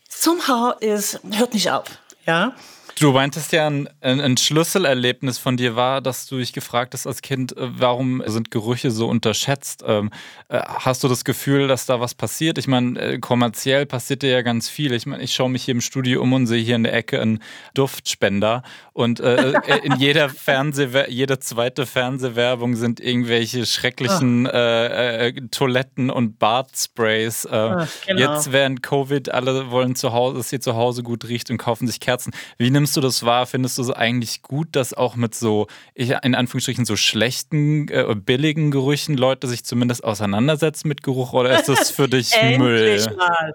Somehow 0.08 0.72
ist, 0.80 1.20
hört 1.30 1.54
nicht 1.54 1.70
auf, 1.70 1.86
ja. 2.26 2.54
Du 2.98 3.12
meintest 3.12 3.52
ja, 3.52 3.66
ein, 3.66 3.88
ein, 4.00 4.38
Schlüsselerlebnis 4.38 5.36
von 5.36 5.58
dir 5.58 5.76
war, 5.76 6.00
dass 6.00 6.26
du 6.26 6.38
dich 6.38 6.54
gefragt 6.54 6.94
hast 6.94 7.06
als 7.06 7.20
Kind, 7.20 7.54
äh, 7.54 7.68
warum 7.78 8.22
sind 8.24 8.50
Gerüche 8.50 8.90
so 8.90 9.06
unterschätzt? 9.06 9.84
Ähm, 9.86 10.10
äh, 10.48 10.60
hast 10.66 11.04
du 11.04 11.08
das 11.08 11.26
Gefühl, 11.26 11.68
dass 11.68 11.84
da 11.84 12.00
was 12.00 12.14
passiert? 12.14 12.56
Ich 12.56 12.68
meine, 12.68 12.98
äh, 12.98 13.18
kommerziell 13.18 13.84
passiert 13.84 14.22
ja 14.22 14.40
ganz 14.40 14.70
viel. 14.70 14.92
Ich 14.92 15.04
meine, 15.04 15.22
ich 15.22 15.34
schaue 15.34 15.50
mich 15.50 15.64
hier 15.64 15.72
im 15.72 15.82
Studio 15.82 16.22
um 16.22 16.32
und 16.32 16.46
sehe 16.46 16.62
hier 16.62 16.76
in 16.76 16.84
der 16.84 16.94
Ecke 16.94 17.20
einen 17.20 17.42
Duftspender 17.74 18.62
und 18.94 19.20
äh, 19.20 19.52
in 19.82 19.96
jeder 19.96 20.30
Fernseh 20.30 20.88
jede 21.08 21.38
zweite 21.38 21.84
Fernsehwerbung 21.84 22.76
sind 22.76 23.00
irgendwelche 23.00 23.66
schrecklichen 23.66 24.46
äh, 24.46 25.34
Toiletten 25.50 26.08
und 26.08 26.38
Bartsprays. 26.38 27.46
Ach, 27.46 27.86
genau. 28.06 28.32
Jetzt 28.32 28.52
während 28.52 28.82
Covid 28.82 29.28
alle 29.28 29.70
wollen 29.70 29.96
zu 29.96 30.14
Hause, 30.14 30.38
dass 30.38 30.48
sie 30.48 30.60
zu 30.60 30.76
Hause 30.76 31.02
gut 31.02 31.28
riecht 31.28 31.50
und 31.50 31.58
kaufen 31.58 31.86
sich 31.86 32.00
Kerzen. 32.00 32.32
Wie 32.56 32.70
nimmst 32.70 32.85
nimmst 32.86 32.96
du 32.96 33.00
das 33.00 33.24
wahr? 33.24 33.46
Findest 33.46 33.78
du 33.78 33.82
es 33.82 33.90
eigentlich 33.90 34.42
gut, 34.42 34.68
dass 34.70 34.94
auch 34.94 35.16
mit 35.16 35.34
so, 35.34 35.66
in 35.94 36.36
Anführungsstrichen, 36.36 36.84
so 36.84 36.94
schlechten, 36.94 37.88
äh, 37.88 38.14
billigen 38.14 38.70
Gerüchen 38.70 39.16
Leute 39.16 39.48
sich 39.48 39.64
zumindest 39.64 40.04
auseinandersetzen 40.04 40.86
mit 40.86 41.02
Geruch 41.02 41.32
oder 41.32 41.58
ist 41.58 41.68
das 41.68 41.90
für 41.90 42.08
dich 42.08 42.32
Müll? 42.56 43.04
Mal. 43.16 43.52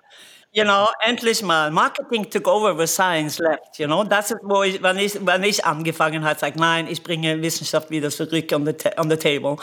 You 0.52 0.66
know, 0.66 0.90
endlich 1.00 1.42
mal. 1.44 1.72
Marketing 1.72 2.30
took 2.30 2.46
over 2.46 2.76
the 2.78 2.86
science 2.86 3.40
left. 3.40 3.80
You 3.80 3.86
know, 3.86 4.04
das 4.04 4.32
ist, 4.32 4.42
wo 4.44 4.64
ich, 4.64 4.84
wenn 4.84 4.98
ich, 4.98 5.18
wenn 5.26 5.44
ich 5.46 5.64
angefangen 5.64 6.26
habe, 6.26 6.38
sage, 6.38 6.60
nein, 6.60 6.88
ich 6.90 7.02
bringe 7.02 7.42
Wissenschaft 7.42 7.90
wieder 7.90 8.10
zurück 8.10 8.52
on 8.52 8.66
the, 8.66 8.74
on 8.98 9.10
the 9.10 9.16
table. 9.16 9.56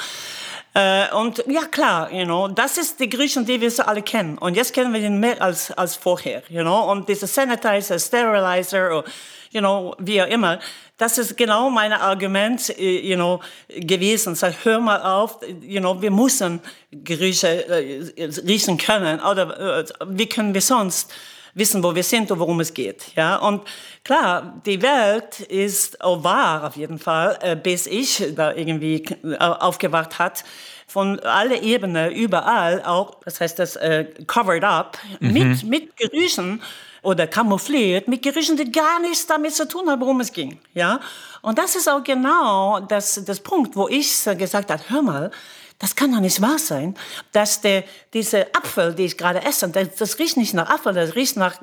Äh, 0.79 1.13
und 1.13 1.43
ja, 1.49 1.65
klar, 1.65 2.13
you 2.13 2.25
know, 2.25 2.47
das 2.47 2.79
ist 2.79 3.01
die 3.01 3.09
Griechen, 3.09 3.45
die 3.45 3.61
wir 3.61 3.89
alle 3.89 4.01
kennen. 4.01 4.39
Und 4.39 4.57
jetzt 4.57 4.73
kennen 4.73 4.95
wir 4.95 5.01
ihn 5.01 5.19
mehr 5.19 5.43
als, 5.43 5.73
als 5.73 5.97
vorher, 5.97 6.45
you 6.49 6.63
know. 6.63 6.89
Und 6.93 7.09
diese 7.09 7.27
Sanitizer, 7.27 7.99
Sterilizer, 7.99 9.03
you 9.51 9.61
know, 9.61 9.97
wie 9.99 10.23
auch 10.23 10.29
immer, 10.29 10.61
das 10.97 11.19
ist 11.19 11.37
genau 11.37 11.69
mein 11.69 11.93
Argument, 11.93 12.79
äh, 12.79 13.01
you 13.01 13.17
know, 13.17 13.41
gewesen. 13.69 14.37
Sag, 14.37 14.55
hör 14.63 14.79
mal 14.79 15.03
auf, 15.03 15.41
you 15.63 15.81
know, 15.81 16.01
wir 16.01 16.13
müssen 16.13 16.61
Gerüche 16.93 17.67
äh, 17.67 18.31
riechen 18.47 18.79
können. 18.79 19.21
Oder 19.21 19.81
äh, 19.81 19.85
wie 20.07 20.29
können 20.29 20.55
wir 20.55 20.63
sonst 20.63 21.13
wissen, 21.59 21.83
wo 21.83 21.95
wir 21.95 22.03
sind 22.03 22.31
und 22.31 22.39
worum 22.39 22.61
es 22.61 22.73
geht. 22.73 23.15
Ja, 23.17 23.37
und 23.37 23.63
klar, 24.05 24.61
die 24.65 24.81
Welt 24.81 25.41
ist 25.41 25.99
wahr 26.01 26.65
auf 26.65 26.77
jeden 26.77 26.99
Fall, 26.99 27.39
äh, 27.43 27.57
bis 27.57 27.87
ich 27.87 28.25
da 28.35 28.53
irgendwie 28.53 29.05
äh, 29.25 29.37
aufgewacht 29.39 30.19
hat 30.19 30.45
von 30.87 31.21
alle 31.21 31.61
Ebenen, 31.61 32.13
überall 32.13 32.83
auch, 32.83 33.21
das 33.25 33.41
heißt 33.41 33.59
das 33.59 33.77
äh, 33.77 34.07
covered 34.27 34.65
up, 34.65 34.99
mhm. 35.21 35.33
mit, 35.33 35.65
mit 35.65 35.97
Gerüchen 35.97 36.63
oder 37.03 37.27
camoufliert 37.27 38.09
mit 38.09 38.23
Gerüchen, 38.23 38.57
die 38.57 38.71
gar 38.71 39.01
nichts 39.01 39.27
damit 39.27 39.55
zu 39.55 39.69
tun 39.69 39.89
haben, 39.89 40.01
worum 40.01 40.21
es 40.21 40.33
ging. 40.33 40.59
Ja? 40.75 41.01
Und 41.43 41.59
das 41.59 41.77
ist 41.77 41.89
auch 41.89 42.03
genau 42.03 42.81
das, 42.81 43.23
das 43.25 43.41
Punkt, 43.41 43.77
wo 43.77 43.89
ich 43.89 44.25
gesagt 44.37 44.71
habe, 44.71 44.83
hör 44.89 45.03
mal, 45.03 45.31
das 45.79 45.95
kann 45.95 46.13
doch 46.13 46.21
nicht 46.21 46.41
wahr 46.41 46.59
sein, 46.59 46.97
dass 47.33 47.61
der, 47.61 47.85
diese 48.13 48.55
Apfel, 48.55 48.95
die 48.95 49.05
ich 49.05 49.17
gerade 49.17 49.45
esse, 49.45 49.69
das, 49.69 49.95
das 49.97 50.19
riecht 50.19 50.37
nicht 50.37 50.55
nach 50.55 50.69
Apfel, 50.69 50.93
das 50.93 51.15
riecht 51.15 51.37
nach 51.37 51.61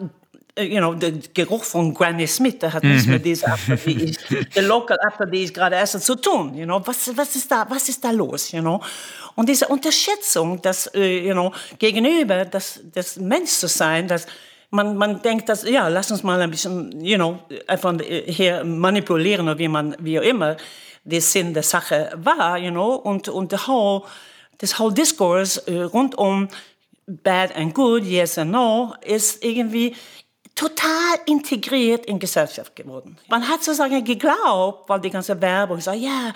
äh, 0.55 0.63
you 0.63 0.77
know, 0.77 0.93
der 0.93 1.11
Geruch 1.33 1.63
von 1.63 1.93
Granny 1.93 2.25
Smith, 2.27 2.59
der 2.59 2.71
hat 2.71 2.83
nichts 2.83 3.07
mit 3.07 3.25
dieser 3.25 3.53
Apfel, 3.53 3.77
die 3.77 4.03
ich, 4.05 4.17
der 4.55 4.63
Local 4.63 4.97
Apfel, 5.01 5.29
die 5.29 5.43
ich 5.43 5.53
gerade 5.53 5.75
esse, 5.75 5.99
zu 5.99 6.15
tun. 6.15 6.55
You 6.55 6.65
know, 6.65 6.81
was, 6.85 7.15
was 7.15 7.35
ist 7.35 7.51
da, 7.51 7.65
was 7.69 7.89
ist 7.89 8.03
da 8.03 8.11
los? 8.11 8.51
You 8.51 8.61
know, 8.61 8.81
und 9.35 9.49
diese 9.49 9.67
Unterschätzung, 9.67 10.61
das, 10.61 10.89
uh, 10.95 10.99
you 10.99 11.33
know, 11.33 11.51
gegenüber 11.77 12.45
das, 12.45 12.79
das 12.93 13.17
Mensch 13.17 13.51
zu 13.51 13.67
sein, 13.67 14.07
das 14.07 14.27
man, 14.75 14.97
man 14.97 15.21
denkt, 15.21 15.49
dass, 15.49 15.63
ja, 15.63 15.87
lass 15.87 16.11
uns 16.11 16.23
mal 16.23 16.41
ein 16.41 16.51
bisschen, 16.51 17.03
you 17.03 17.15
know, 17.17 17.39
einfach 17.67 17.95
hier 18.25 18.63
manipulieren 18.63 19.47
oder 19.47 19.57
wie 19.57 19.67
man, 19.67 19.95
wie 19.99 20.19
auch 20.19 20.23
immer, 20.23 20.57
der 21.03 21.21
Sinn 21.21 21.53
der 21.53 21.63
Sache 21.63 22.11
war, 22.15 22.57
you 22.57 22.71
know, 22.71 22.95
und, 22.95 23.29
und 23.29 23.51
the 23.51 23.67
whole, 23.67 24.03
this 24.59 24.77
whole 24.77 24.93
discourse 24.93 25.61
uh, 25.69 25.87
rund 25.87 26.17
um 26.17 26.47
bad 27.07 27.55
and 27.55 27.73
good, 27.73 28.03
yes 28.03 28.37
and 28.37 28.51
no, 28.51 28.95
ist 29.01 29.43
irgendwie 29.43 29.95
total 30.55 31.19
integriert 31.25 32.05
in 32.05 32.17
Gesellschaft 32.17 32.75
geworden. 32.75 33.17
Man 33.27 33.47
hat 33.47 33.63
sozusagen 33.63 34.03
geglaubt, 34.03 34.89
weil 34.89 35.01
die 35.01 35.09
ganze 35.09 35.39
Werbung 35.39 35.79
sagt, 35.79 35.99
ja, 35.99 36.09
yeah, 36.09 36.33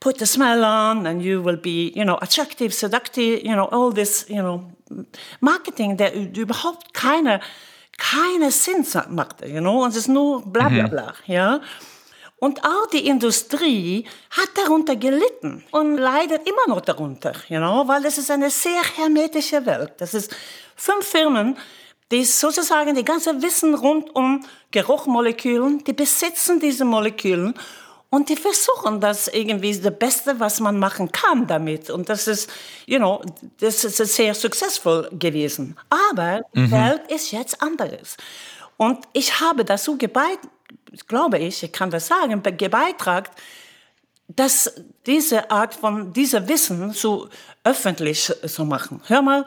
put 0.00 0.18
the 0.18 0.26
smell 0.26 0.64
on 0.64 1.06
and 1.06 1.22
you 1.22 1.42
will 1.42 1.56
be, 1.56 1.92
you 1.94 2.04
know, 2.04 2.16
attractive, 2.16 2.74
seductive, 2.74 3.40
you 3.42 3.54
know, 3.54 3.68
all 3.70 3.92
this, 3.92 4.26
you 4.28 4.42
know, 4.42 4.64
Marketing, 5.40 5.96
der 5.96 6.12
überhaupt 6.14 6.92
keine, 6.92 7.40
keine 7.98 8.50
Sinn 8.50 8.86
machte, 9.10 9.46
you 9.46 9.60
know, 9.60 9.84
und 9.84 9.90
es 9.90 9.96
ist 9.96 10.08
nur 10.08 10.42
bla 10.42 10.68
bla 10.68 10.84
mhm. 10.84 10.90
bla, 10.90 11.14
mhm. 11.26 11.32
ja. 11.32 11.60
Und 12.38 12.64
auch 12.64 12.88
die 12.92 13.06
Industrie 13.06 14.04
hat 14.30 14.48
darunter 14.56 14.96
gelitten 14.96 15.62
und 15.70 15.96
leidet 15.96 16.42
immer 16.48 16.74
noch 16.74 16.80
darunter, 16.80 17.34
you 17.48 17.58
know, 17.58 17.86
weil 17.86 18.04
es 18.04 18.18
ist 18.18 18.30
eine 18.30 18.50
sehr 18.50 18.82
hermetische 18.96 19.64
Welt. 19.64 19.92
Das 19.98 20.12
ist 20.12 20.34
fünf 20.74 21.06
Firmen, 21.06 21.56
die 22.10 22.24
sozusagen 22.24 22.94
die 22.94 23.04
ganze 23.04 23.40
Wissen 23.42 23.74
rund 23.74 24.14
um 24.14 24.44
Geruchmolekülen, 24.72 25.84
die 25.84 25.92
besitzen 25.92 26.58
diese 26.58 26.84
Molekülen 26.84 27.54
und 28.14 28.28
die 28.28 28.36
versuchen 28.36 29.00
das 29.00 29.26
irgendwie 29.26 29.74
das 29.74 29.98
Beste, 29.98 30.38
was 30.38 30.60
man 30.60 30.78
machen 30.78 31.10
kann 31.10 31.46
damit. 31.46 31.88
Und 31.88 32.10
das 32.10 32.28
ist, 32.28 32.50
you 32.84 32.98
know, 32.98 33.22
das 33.58 33.84
ist 33.84 33.96
sehr 33.96 34.34
successful 34.34 35.08
gewesen. 35.12 35.78
Aber 35.88 36.42
mhm. 36.52 36.66
die 36.66 36.70
Welt 36.72 37.10
ist 37.10 37.32
jetzt 37.32 37.62
anderes. 37.62 38.18
Und 38.76 38.98
ich 39.14 39.40
habe 39.40 39.64
dazu 39.64 39.96
gebeitragen, 39.96 40.50
glaube 41.08 41.38
ich, 41.38 41.62
ich 41.62 41.72
kann 41.72 41.90
das 41.90 42.06
sagen, 42.08 42.42
gebeitragen, 42.58 43.30
dass 44.28 44.74
diese 45.06 45.50
Art 45.50 45.72
von, 45.74 46.12
dieser 46.12 46.46
Wissen 46.48 46.92
so 46.92 47.30
öffentlich 47.64 48.30
zu 48.44 48.66
machen. 48.66 49.00
Hör 49.06 49.22
mal, 49.22 49.46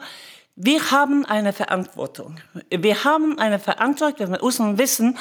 wir 0.56 0.90
haben 0.90 1.24
eine 1.24 1.52
Verantwortung. 1.52 2.40
Wir 2.70 3.04
haben 3.04 3.38
eine 3.38 3.60
Verantwortung 3.60 4.32
mit 4.32 4.42
unserem 4.42 4.76
Wissen, 4.76 5.16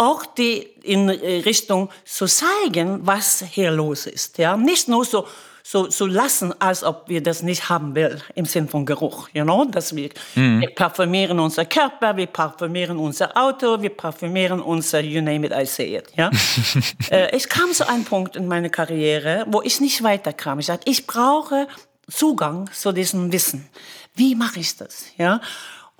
auch 0.00 0.24
die 0.24 0.66
in 0.82 1.10
Richtung 1.10 1.90
zu 2.04 2.26
zeigen, 2.26 3.06
was 3.06 3.44
hier 3.50 3.70
los 3.70 4.06
ist. 4.06 4.38
Ja? 4.38 4.56
Nicht 4.56 4.88
nur 4.88 5.04
so, 5.04 5.26
so, 5.62 5.90
so 5.90 6.06
lassen, 6.06 6.54
als 6.58 6.82
ob 6.82 7.08
wir 7.08 7.22
das 7.22 7.42
nicht 7.42 7.68
haben 7.68 7.94
will, 7.94 8.18
im 8.34 8.46
Sinn 8.46 8.66
von 8.66 8.86
Geruch. 8.86 9.28
You 9.34 9.44
know? 9.44 9.66
Dass 9.66 9.94
wir, 9.94 10.08
mhm. 10.34 10.62
wir 10.62 10.74
parfümieren 10.74 11.38
unser 11.38 11.66
Körper, 11.66 12.16
wir 12.16 12.28
parfümieren 12.28 12.96
unser 12.96 13.36
Auto, 13.36 13.82
wir 13.82 13.90
parfümieren 13.90 14.60
unser 14.60 15.00
You 15.00 15.20
name 15.20 15.46
it, 15.46 15.52
I 15.52 15.66
say 15.66 15.96
it. 15.96 16.06
Ja? 16.16 16.30
äh, 17.10 17.36
ich 17.36 17.48
kam 17.50 17.70
zu 17.72 17.86
einem 17.86 18.04
Punkt 18.04 18.36
in 18.36 18.48
meiner 18.48 18.70
Karriere, 18.70 19.44
wo 19.48 19.60
ich 19.60 19.82
nicht 19.82 20.02
weiterkam. 20.02 20.60
Ich 20.60 20.66
sagte, 20.66 20.90
ich 20.90 21.06
brauche 21.06 21.68
Zugang 22.08 22.70
zu 22.72 22.92
diesem 22.92 23.30
Wissen. 23.32 23.68
Wie 24.14 24.34
mache 24.34 24.60
ich 24.60 24.76
das? 24.78 25.04
Ja? 25.18 25.42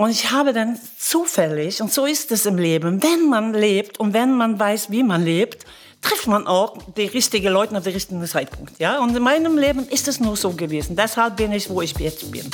Und 0.00 0.08
ich 0.08 0.30
habe 0.30 0.54
dann 0.54 0.78
zufällig, 0.96 1.82
und 1.82 1.92
so 1.92 2.06
ist 2.06 2.32
es 2.32 2.46
im 2.46 2.56
Leben, 2.56 3.02
wenn 3.02 3.28
man 3.28 3.52
lebt 3.52 4.00
und 4.00 4.14
wenn 4.14 4.34
man 4.34 4.58
weiß, 4.58 4.90
wie 4.90 5.02
man 5.02 5.22
lebt, 5.22 5.66
trifft 6.00 6.26
man 6.26 6.46
auch 6.46 6.78
die 6.96 7.04
richtigen 7.04 7.52
Leute 7.52 7.76
auf 7.76 7.84
den 7.84 7.92
richtigen 7.92 8.24
Zeitpunkt. 8.24 8.80
Ja? 8.80 9.00
Und 9.00 9.14
in 9.14 9.22
meinem 9.22 9.58
Leben 9.58 9.86
ist 9.86 10.08
es 10.08 10.18
nur 10.18 10.38
so 10.38 10.52
gewesen. 10.52 10.96
Deshalb 10.96 11.36
bin 11.36 11.52
ich, 11.52 11.68
wo 11.68 11.82
ich 11.82 11.94
jetzt 11.98 12.32
bin. 12.32 12.48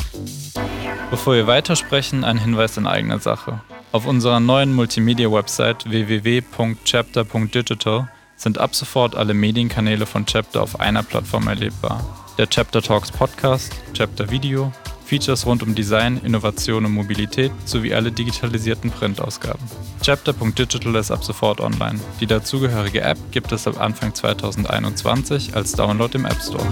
Bevor 1.12 1.34
wir 1.34 1.46
weitersprechen, 1.46 2.24
ein 2.24 2.38
Hinweis 2.38 2.76
in 2.78 2.88
eigener 2.88 3.20
Sache. 3.20 3.60
Auf 3.92 4.06
unserer 4.06 4.40
neuen 4.40 4.74
Multimedia-Website 4.74 5.88
www.chapter.digital 5.88 8.08
sind 8.34 8.58
ab 8.58 8.74
sofort 8.74 9.14
alle 9.14 9.34
Medienkanäle 9.34 10.06
von 10.06 10.26
Chapter 10.26 10.62
auf 10.62 10.80
einer 10.80 11.04
Plattform 11.04 11.46
erlebbar. 11.46 12.04
Der 12.38 12.50
Chapter 12.50 12.82
Talks 12.82 13.12
Podcast, 13.12 13.72
Chapter 13.94 14.32
Video, 14.32 14.72
Features 15.06 15.46
rund 15.46 15.62
um 15.62 15.72
Design, 15.72 16.20
Innovation 16.24 16.84
und 16.84 16.92
Mobilität 16.92 17.52
sowie 17.64 17.94
alle 17.94 18.10
digitalisierten 18.10 18.90
Printausgaben. 18.90 19.62
Chapter.digital 20.02 20.96
ist 20.96 21.12
ab 21.12 21.22
sofort 21.22 21.60
online. 21.60 22.00
Die 22.20 22.26
dazugehörige 22.26 23.02
App 23.02 23.16
gibt 23.30 23.52
es 23.52 23.68
ab 23.68 23.80
Anfang 23.80 24.12
2021 24.12 25.54
als 25.54 25.72
Download 25.72 26.12
im 26.18 26.24
App 26.24 26.42
Store. 26.42 26.66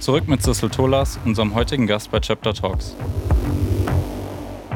Zurück 0.00 0.28
mit 0.28 0.42
Sissel 0.42 0.68
Tolas, 0.68 1.18
unserem 1.24 1.54
heutigen 1.54 1.86
Gast 1.86 2.10
bei 2.10 2.20
Chapter 2.20 2.52
Talks. 2.52 2.94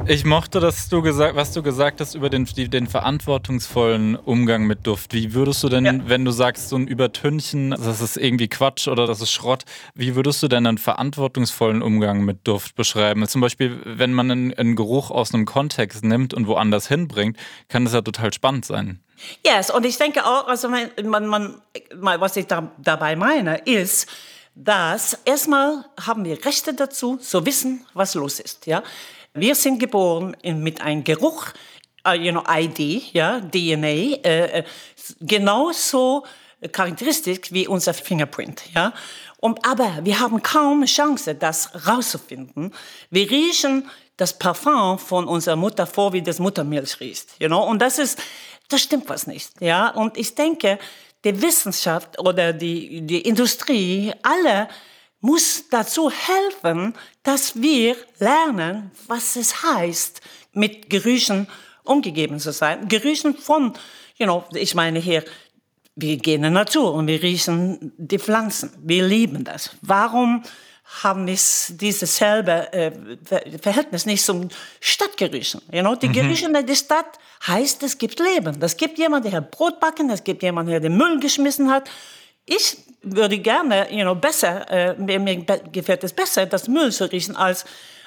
Ich 0.06 0.24
mochte, 0.24 0.60
dass 0.60 0.88
du 0.88 1.02
gesagt, 1.02 1.36
was 1.36 1.52
du 1.52 1.62
gesagt 1.62 2.00
hast 2.00 2.14
über 2.14 2.30
den, 2.30 2.44
den 2.44 2.86
verantwortungsvollen 2.86 4.16
Umgang 4.16 4.64
mit 4.64 4.86
Duft. 4.86 5.12
Wie 5.12 5.34
würdest 5.34 5.62
du 5.62 5.68
denn, 5.68 5.84
ja. 5.84 5.94
wenn 6.06 6.24
du 6.24 6.30
sagst, 6.30 6.68
so 6.68 6.76
ein 6.76 6.88
Übertünchen, 6.88 7.70
das 7.70 8.00
ist 8.00 8.16
irgendwie 8.16 8.48
Quatsch 8.48 8.88
oder 8.88 9.06
das 9.06 9.20
ist 9.20 9.30
Schrott, 9.30 9.64
wie 9.94 10.16
würdest 10.16 10.42
du 10.42 10.48
denn 10.48 10.66
einen 10.66 10.78
verantwortungsvollen 10.78 11.82
Umgang 11.82 12.24
mit 12.24 12.46
Duft 12.46 12.74
beschreiben? 12.74 13.26
Zum 13.28 13.40
Beispiel, 13.40 13.80
wenn 13.84 14.12
man 14.12 14.30
einen, 14.30 14.54
einen 14.54 14.74
Geruch 14.74 15.10
aus 15.10 15.32
einem 15.32 15.44
Kontext 15.44 16.04
nimmt 16.04 16.34
und 16.34 16.46
woanders 16.46 16.88
hinbringt, 16.88 17.36
kann 17.68 17.84
das 17.84 17.94
ja 17.94 18.00
total 18.00 18.32
spannend 18.32 18.64
sein. 18.64 19.00
Yes, 19.44 19.70
und 19.70 19.84
ich 19.84 19.98
denke 19.98 20.24
auch, 20.24 20.48
also 20.48 20.68
man, 20.68 20.90
man, 21.04 21.26
man 21.26 22.20
was 22.20 22.36
ich 22.36 22.46
da, 22.46 22.72
dabei 22.78 23.16
meine, 23.16 23.58
ist, 23.58 24.08
dass 24.54 25.18
erstmal 25.24 25.84
haben 26.00 26.24
wir 26.24 26.44
Rechte 26.44 26.74
dazu, 26.74 27.16
zu 27.16 27.46
wissen, 27.46 27.86
was 27.94 28.14
los 28.14 28.40
ist. 28.40 28.66
Ja? 28.66 28.82
Wir 29.34 29.54
sind 29.54 29.78
geboren 29.78 30.36
mit 30.42 30.80
einem 30.80 31.04
Geruch, 31.04 31.46
uh, 32.06 32.12
you 32.12 32.32
know, 32.32 32.42
ID, 32.48 33.12
ja, 33.12 33.40
DNA, 33.40 33.86
äh, 33.86 34.58
äh, 34.58 34.64
genauso 35.20 36.24
charakteristisch 36.72 37.52
wie 37.52 37.68
unser 37.68 37.94
Fingerprint. 37.94 38.62
Ja? 38.74 38.92
Und, 39.38 39.64
aber 39.64 40.00
wir 40.02 40.18
haben 40.18 40.42
kaum 40.42 40.84
Chance, 40.84 41.36
das 41.36 41.70
rauszufinden. 41.86 42.74
Wir 43.10 43.30
riechen 43.30 43.88
das 44.16 44.36
Parfum 44.36 44.98
von 44.98 45.26
unserer 45.26 45.56
Mutter 45.56 45.86
vor, 45.86 46.12
wie 46.12 46.22
das 46.22 46.40
Muttermilch 46.40 46.98
riecht. 46.98 47.28
You 47.38 47.46
know? 47.46 47.62
Und 47.62 47.80
das 47.80 47.98
ist, 48.00 48.18
das 48.68 48.82
stimmt 48.82 49.08
was 49.08 49.28
nicht. 49.28 49.60
Ja? 49.60 49.90
Und 49.90 50.18
ich 50.18 50.34
denke, 50.34 50.78
die 51.24 51.40
Wissenschaft 51.40 52.18
oder 52.18 52.52
die, 52.52 53.02
die 53.02 53.20
Industrie, 53.20 54.12
alle 54.22 54.68
muss 55.20 55.64
dazu 55.70 56.10
helfen, 56.10 56.94
dass 57.22 57.60
wir 57.60 57.96
lernen, 58.18 58.90
was 59.06 59.36
es 59.36 59.62
heißt, 59.62 60.20
mit 60.52 60.90
Gerüchen 60.90 61.46
umgegeben 61.84 62.38
zu 62.38 62.52
sein. 62.52 62.88
Gerüchen 62.88 63.36
von, 63.36 63.74
you 64.16 64.26
know, 64.26 64.44
ich 64.54 64.74
meine 64.74 64.98
hier, 64.98 65.24
wir 65.96 66.16
gehen 66.16 66.44
in 66.44 66.50
die 66.50 66.54
Natur 66.54 66.94
und 66.94 67.06
wir 67.06 67.22
riechen 67.22 67.92
die 67.98 68.18
Pflanzen. 68.18 68.70
Wir 68.82 69.06
lieben 69.06 69.44
das. 69.44 69.70
Warum 69.82 70.42
haben 71.02 71.26
wir 71.26 71.38
dieses 71.76 72.16
selbe 72.16 72.72
äh, 72.72 72.92
Verhältnis 73.60 74.06
nicht 74.06 74.24
zum 74.24 74.48
Stadtgerüchen? 74.80 75.60
You 75.72 75.80
know? 75.80 75.94
Die 75.94 76.08
mhm. 76.08 76.12
Gerüche 76.12 76.46
in 76.46 76.52
der 76.52 76.74
Stadt 76.74 77.18
heißt, 77.46 77.82
es 77.82 77.98
gibt 77.98 78.18
Leben. 78.18 78.60
Es 78.62 78.76
gibt 78.76 78.98
jemanden, 78.98 79.30
der 79.30 79.40
Brot 79.40 79.78
backen, 79.80 80.10
es 80.10 80.24
gibt 80.24 80.42
jemanden, 80.42 80.70
der 80.70 80.80
den 80.80 80.96
Müll 80.96 81.20
geschmissen 81.20 81.70
hat. 81.70 81.90
Ich 82.46 82.78
würde 83.02 83.38
gerne, 83.38 83.88
you 83.90 84.02
know, 84.02 84.14
besser, 84.14 84.70
äh, 84.70 84.94
mir, 84.94 85.18
mir 85.18 85.44
gefällt 85.72 86.04
es 86.04 86.12
besser, 86.12 86.46
das 86.46 86.68
Müll 86.68 86.92
zu 86.92 87.10
riechen, 87.10 87.36
als 87.36 87.64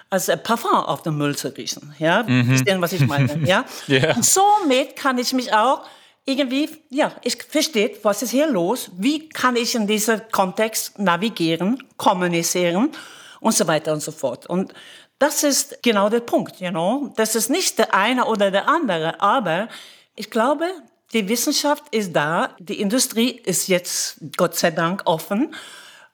als 0.10 0.27
Parfum 0.43 0.75
auf 0.75 1.01
dem 1.01 1.17
Müll 1.17 1.36
zu 1.36 1.47
riechen. 1.47 1.95
Ja, 1.97 2.21
mhm. 2.21 2.45
verstehen, 2.45 2.82
was 2.82 2.93
ich 2.93 3.08
meine? 3.08 3.36
Ja. 3.47 3.65
yeah. 3.89 4.15
Und 4.15 4.23
somit 4.23 4.95
kann 4.95 5.17
ich 5.17 5.34
mich 5.34 5.51
auch 5.51 5.82
irgendwie, 6.23 6.69
ja, 6.89 7.12
ich 7.23 7.41
verstehe, 7.41 7.97
was 8.03 8.21
ist 8.21 8.29
hier 8.29 8.47
los? 8.47 8.91
Wie 8.95 9.27
kann 9.27 9.56
ich 9.56 9.73
in 9.73 9.88
diesem 9.88 10.21
Kontext 10.32 10.99
navigieren, 10.99 11.84
kommunizieren 11.97 12.91
und 13.39 13.53
so 13.53 13.67
weiter 13.67 13.91
und 13.93 14.01
so 14.01 14.12
fort. 14.12 14.45
Und 14.45 14.73
das 15.19 15.43
ist 15.43 15.82
genau 15.84 16.10
der 16.10 16.21
Punkt, 16.21 16.60
you 16.62 16.69
know. 16.69 17.12
Das 17.15 17.36
ist 17.36 17.49
nicht 17.49 17.77
der 17.77 17.93
eine 17.93 18.25
oder 18.25 18.51
der 18.51 18.67
andere, 18.69 19.19
aber 19.19 19.67
ich 20.15 20.29
glaube, 20.29 20.65
die 21.13 21.28
Wissenschaft 21.30 21.84
ist 21.91 22.13
da, 22.13 22.56
die 22.60 22.82
Industrie 22.82 23.32
ist 23.45 23.67
jetzt 23.67 24.17
Gott 24.36 24.56
sei 24.56 24.71
Dank 24.71 25.04
offen, 25.06 25.54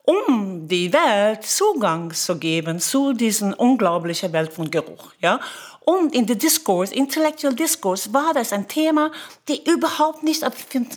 um 0.04 0.68
die 0.68 0.92
Welt 0.92 1.46
Zugang 1.46 2.12
zu 2.14 2.38
geben 2.38 2.80
zu 2.80 3.14
diesen 3.14 3.54
unglaublichen 3.54 4.34
Welt 4.34 4.52
von 4.52 4.70
Geruch, 4.70 5.14
ja. 5.20 5.40
Und 5.82 6.14
in 6.14 6.26
der 6.26 6.36
Diskurs, 6.36 6.92
Intellectual 6.92 7.56
Diskurs, 7.56 8.14
war 8.14 8.34
das 8.34 8.54
ein 8.54 8.68
Thema, 8.68 9.12
die 9.48 9.64
überhaupt 9.70 10.24
nicht 10.24 10.44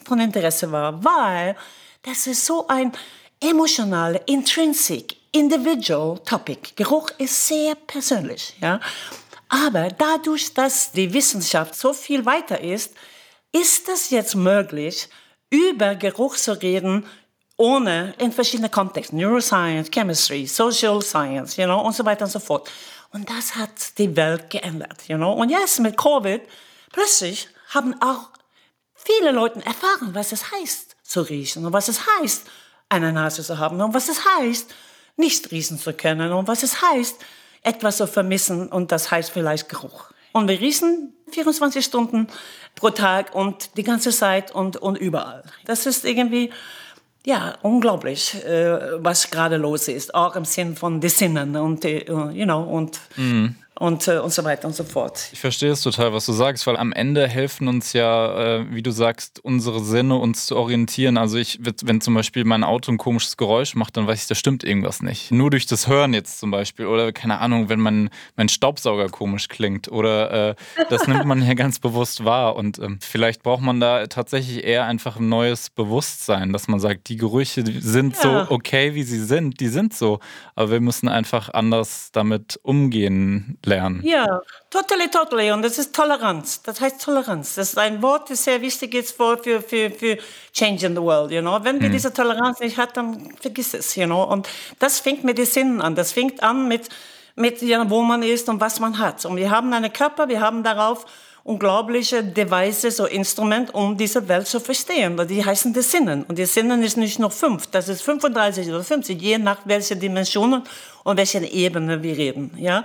von 0.04 0.20
Interesse 0.20 0.70
war, 0.70 1.02
weil 1.02 1.56
das 2.02 2.26
ist 2.26 2.44
so 2.44 2.66
ein 2.66 2.92
emotionaler, 3.40 4.20
intrinsic, 4.26 5.16
individual 5.30 6.18
Topic. 6.24 6.72
Geruch 6.76 7.10
ist 7.18 7.48
sehr 7.48 7.74
persönlich, 7.74 8.54
ja. 8.60 8.80
Aber 9.48 9.88
dadurch, 9.88 10.54
dass 10.54 10.92
die 10.92 11.12
Wissenschaft 11.12 11.74
so 11.74 11.92
viel 11.92 12.24
weiter 12.24 12.60
ist, 12.60 12.94
ist 13.52 13.88
es 13.88 14.10
jetzt 14.10 14.34
möglich, 14.34 15.08
über 15.50 15.94
Geruch 15.94 16.36
zu 16.36 16.60
reden, 16.60 17.06
ohne 17.56 18.14
in 18.18 18.32
verschiedenen 18.32 18.70
Kontexten, 18.70 19.18
Neuroscience, 19.18 19.90
Chemistry, 19.90 20.46
Social 20.46 21.02
Science, 21.02 21.56
you 21.56 21.64
know, 21.64 21.80
und 21.80 21.94
so 21.94 22.04
weiter 22.04 22.24
und 22.24 22.30
so 22.30 22.40
fort. 22.40 22.70
Und 23.12 23.28
das 23.28 23.54
hat 23.54 23.98
die 23.98 24.16
Welt 24.16 24.48
geändert. 24.50 25.06
You 25.06 25.16
know? 25.16 25.32
Und 25.32 25.50
jetzt 25.50 25.78
mit 25.80 25.96
Covid, 25.96 26.40
plötzlich 26.90 27.48
haben 27.68 27.94
auch 28.00 28.30
viele 28.94 29.32
Leute 29.32 29.64
erfahren, 29.64 30.14
was 30.14 30.32
es 30.32 30.50
heißt 30.50 30.96
zu 31.02 31.20
riechen 31.20 31.66
und 31.66 31.72
was 31.72 31.88
es 31.88 32.00
heißt, 32.06 32.46
eine 32.88 33.12
Nase 33.12 33.42
zu 33.42 33.58
haben 33.58 33.80
und 33.80 33.94
was 33.94 34.08
es 34.08 34.24
heißt, 34.24 34.74
nicht 35.16 35.50
riechen 35.50 35.78
zu 35.78 35.92
können 35.92 36.32
und 36.32 36.48
was 36.48 36.62
es 36.62 36.80
heißt, 36.80 37.16
etwas 37.62 37.98
zu 37.98 38.06
vermissen 38.06 38.68
und 38.68 38.92
das 38.92 39.10
heißt 39.10 39.30
vielleicht 39.30 39.68
Geruch. 39.68 40.10
Und 40.32 40.48
wir 40.48 40.58
riechen 40.58 41.14
24 41.32 41.84
Stunden 41.84 42.28
pro 42.74 42.90
Tag 42.90 43.34
und 43.34 43.76
die 43.76 43.82
ganze 43.82 44.10
Zeit 44.10 44.54
und, 44.54 44.76
und 44.76 44.96
überall. 44.96 45.42
Das 45.64 45.86
ist 45.86 46.04
irgendwie 46.04 46.50
ja, 47.24 47.54
unglaublich, 47.62 48.34
äh, 48.44 49.02
was 49.02 49.30
gerade 49.30 49.56
los 49.56 49.86
ist, 49.86 50.12
auch 50.14 50.34
im 50.34 50.44
Sinn 50.44 50.74
von 50.74 51.00
den 51.00 51.10
Sinnen 51.10 51.54
und, 51.56 51.84
äh, 51.84 52.04
you 52.32 52.44
know, 52.44 52.62
und 52.62 52.98
mhm 53.16 53.54
und, 53.82 54.06
äh, 54.06 54.18
und 54.18 54.32
so 54.32 54.44
weiter 54.44 54.68
und 54.68 54.76
so 54.76 54.84
fort. 54.84 55.28
Ich 55.32 55.40
verstehe 55.40 55.72
es 55.72 55.80
total, 55.80 56.12
was 56.12 56.24
du 56.26 56.32
sagst, 56.32 56.68
weil 56.68 56.76
am 56.76 56.92
Ende 56.92 57.26
helfen 57.26 57.66
uns 57.66 57.92
ja, 57.92 58.60
äh, 58.60 58.66
wie 58.72 58.80
du 58.80 58.92
sagst, 58.92 59.40
unsere 59.42 59.82
Sinne 59.82 60.14
uns 60.18 60.46
zu 60.46 60.56
orientieren. 60.56 61.18
Also 61.18 61.36
ich, 61.36 61.58
wenn 61.60 62.00
zum 62.00 62.14
Beispiel 62.14 62.44
mein 62.44 62.62
Auto 62.62 62.92
ein 62.92 62.96
komisches 62.96 63.36
Geräusch 63.36 63.74
macht, 63.74 63.96
dann 63.96 64.06
weiß 64.06 64.22
ich, 64.22 64.28
da 64.28 64.36
stimmt 64.36 64.62
irgendwas 64.62 65.02
nicht. 65.02 65.32
Nur 65.32 65.50
durch 65.50 65.66
das 65.66 65.88
Hören 65.88 66.14
jetzt 66.14 66.38
zum 66.38 66.52
Beispiel 66.52 66.86
oder 66.86 67.10
keine 67.10 67.40
Ahnung, 67.40 67.68
wenn 67.68 67.80
mein, 67.80 68.10
mein 68.36 68.48
Staubsauger 68.48 69.08
komisch 69.08 69.48
klingt 69.48 69.90
oder 69.90 70.50
äh, 70.50 70.54
das 70.88 71.08
nimmt 71.08 71.24
man 71.24 71.44
ja 71.44 71.54
ganz 71.62 71.80
bewusst 71.80 72.24
wahr 72.24 72.54
und 72.54 72.78
ähm, 72.78 73.00
vielleicht 73.02 73.42
braucht 73.42 73.62
man 73.62 73.80
da 73.80 74.06
tatsächlich 74.06 74.62
eher 74.62 74.84
einfach 74.84 75.16
ein 75.16 75.28
neues 75.28 75.70
Bewusstsein, 75.70 76.52
dass 76.52 76.68
man 76.68 76.78
sagt, 76.78 77.08
die 77.08 77.16
Gerüche 77.16 77.64
sind 77.80 78.14
ja. 78.22 78.46
so 78.46 78.54
okay, 78.54 78.94
wie 78.94 79.02
sie 79.02 79.24
sind, 79.24 79.58
die 79.58 79.66
sind 79.66 79.92
so, 79.92 80.20
aber 80.54 80.70
wir 80.70 80.80
müssen 80.80 81.08
einfach 81.08 81.48
anders 81.52 82.10
damit 82.12 82.60
umgehen 82.62 83.58
lernen. 83.72 84.00
Ja, 84.04 84.40
totally, 84.70 85.08
totally. 85.10 85.50
Und 85.50 85.62
das 85.62 85.78
ist 85.78 85.94
Toleranz. 85.94 86.62
Das 86.62 86.80
heißt 86.80 87.02
Toleranz. 87.02 87.54
Das 87.54 87.70
ist 87.70 87.78
ein 87.78 88.02
Wort, 88.02 88.30
das 88.30 88.44
sehr 88.44 88.60
wichtig 88.60 88.94
ist 88.94 89.16
für, 89.16 89.38
für, 89.38 89.90
für, 89.90 90.18
Change 90.52 90.86
in 90.86 90.94
the 90.94 91.02
World, 91.02 91.30
you 91.30 91.40
know. 91.40 91.58
Wenn 91.62 91.80
wir 91.80 91.88
hm. 91.88 91.92
diese 91.92 92.12
Toleranz 92.12 92.60
nicht 92.60 92.76
haben, 92.76 92.92
dann 92.94 93.36
vergiss 93.40 93.74
es, 93.74 93.96
you 93.96 94.06
know. 94.06 94.22
Und 94.24 94.48
das 94.78 95.00
fängt 95.00 95.24
mit 95.24 95.38
den 95.38 95.46
Sinnen 95.46 95.80
an. 95.80 95.94
Das 95.94 96.12
fängt 96.12 96.42
an 96.42 96.68
mit, 96.68 96.88
mit 97.36 97.62
ja, 97.62 97.88
wo 97.88 98.02
man 98.02 98.22
ist 98.22 98.48
und 98.48 98.60
was 98.60 98.80
man 98.80 98.98
hat. 98.98 99.24
Und 99.24 99.36
wir 99.36 99.50
haben 99.50 99.72
einen 99.72 99.92
Körper, 99.92 100.28
wir 100.28 100.40
haben 100.40 100.62
darauf 100.62 101.06
unglaubliche 101.44 102.22
Devices, 102.22 102.96
so 102.96 103.06
Instrument, 103.06 103.74
um 103.74 103.96
diese 103.96 104.28
Welt 104.28 104.46
zu 104.46 104.60
verstehen. 104.60 105.20
Die 105.28 105.44
heißen 105.44 105.72
die 105.72 105.82
Sinnen. 105.82 106.24
Und 106.24 106.38
die 106.38 106.46
Sinnen 106.46 106.82
ist 106.82 106.96
nicht 106.96 107.18
nur 107.18 107.30
fünf, 107.30 107.66
das 107.66 107.88
ist 107.88 108.02
35 108.02 108.68
oder 108.68 108.84
50, 108.84 109.20
je 109.20 109.38
nach 109.38 109.58
welche 109.64 109.96
Dimensionen 109.96 110.62
und 111.04 111.16
welche 111.16 111.38
Ebene 111.44 112.02
wir 112.02 112.16
reden. 112.16 112.52
Ja? 112.56 112.84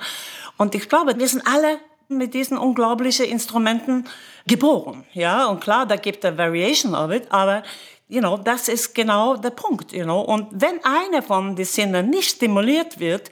Und 0.58 0.76
ich 0.76 0.90
glaube, 0.90 1.18
wir 1.18 1.28
sind 1.28 1.46
alle 1.46 1.80
mit 2.10 2.34
diesen 2.34 2.58
unglaublichen 2.58 3.26
Instrumenten 3.26 4.06
geboren. 4.46 5.06
Ja, 5.14 5.46
und 5.48 5.60
klar, 5.60 5.86
da 5.86 5.96
gibt 5.98 6.24
es 6.24 6.38
Variation 6.38 6.96
of 6.96 7.12
it, 7.12 7.32
aber 7.32 7.64
you 8.08 8.20
know, 8.20 8.38
das 8.38 8.70
ist 8.70 8.96
genau 8.96 9.36
der 9.36 9.50
Punkt. 9.52 9.92
You 9.92 10.04
know? 10.04 10.22
Und 10.22 10.48
wenn 10.52 10.84
eine 10.84 11.22
von 11.22 11.56
den 11.56 11.66
Sinnen 11.66 12.10
nicht 12.10 12.30
stimuliert 12.30 13.00
wird, 13.00 13.30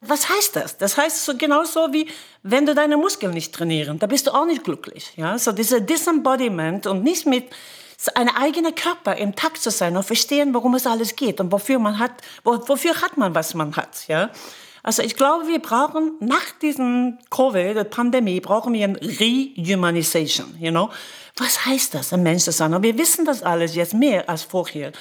was 0.00 0.28
heißt 0.28 0.56
das? 0.56 0.76
Das 0.76 0.96
heißt 0.96 1.24
so 1.24 1.36
genauso 1.36 1.92
wie, 1.92 2.08
wenn 2.42 2.66
du 2.66 2.74
deine 2.74 2.96
Muskeln 2.96 3.32
nicht 3.32 3.54
trainieren, 3.54 3.98
da 3.98 4.06
bist 4.06 4.26
du 4.26 4.30
auch 4.30 4.44
nicht 4.44 4.62
glücklich. 4.62 5.12
Ja? 5.16 5.38
So 5.38 5.52
diese 5.52 5.82
Disembodiment 5.82 6.86
und 6.86 7.02
nicht 7.02 7.26
mit 7.26 7.50
einem 8.14 8.34
eigenen 8.36 8.74
Körper 8.74 9.16
im 9.16 9.34
Takt 9.34 9.58
zu 9.58 9.70
sein 9.70 9.96
und 9.96 10.04
verstehen, 10.04 10.54
worum 10.54 10.74
es 10.74 10.86
alles 10.86 11.16
geht 11.16 11.40
und 11.40 11.50
wofür 11.50 11.78
man 11.78 11.98
hat, 11.98 12.12
wofür 12.44 13.00
hat 13.00 13.16
man, 13.16 13.34
was 13.34 13.54
man 13.54 13.74
hat. 13.74 14.06
Ja? 14.06 14.30
Also 14.86 15.02
ich 15.02 15.16
glaube, 15.16 15.48
wir 15.48 15.58
brauchen 15.58 16.12
nach 16.20 16.52
diesem 16.62 17.18
Covid, 17.28 17.74
der 17.74 17.82
Pandemie, 17.82 18.38
brauchen 18.38 18.72
wir 18.72 18.84
ein 18.84 18.94
Rehumanization, 18.94 20.54
you 20.60 20.70
know? 20.70 20.90
Was 21.36 21.66
heißt 21.66 21.94
das, 21.94 22.12
ein 22.12 22.22
Mensch 22.22 22.44
zu 22.44 22.52
sein? 22.52 22.72
Und 22.72 22.84
wir 22.84 22.96
wissen 22.96 23.24
das 23.24 23.42
alles 23.42 23.74
jetzt 23.74 23.94
mehr 23.94 24.28
als 24.30 24.44
vorher. 24.44 24.92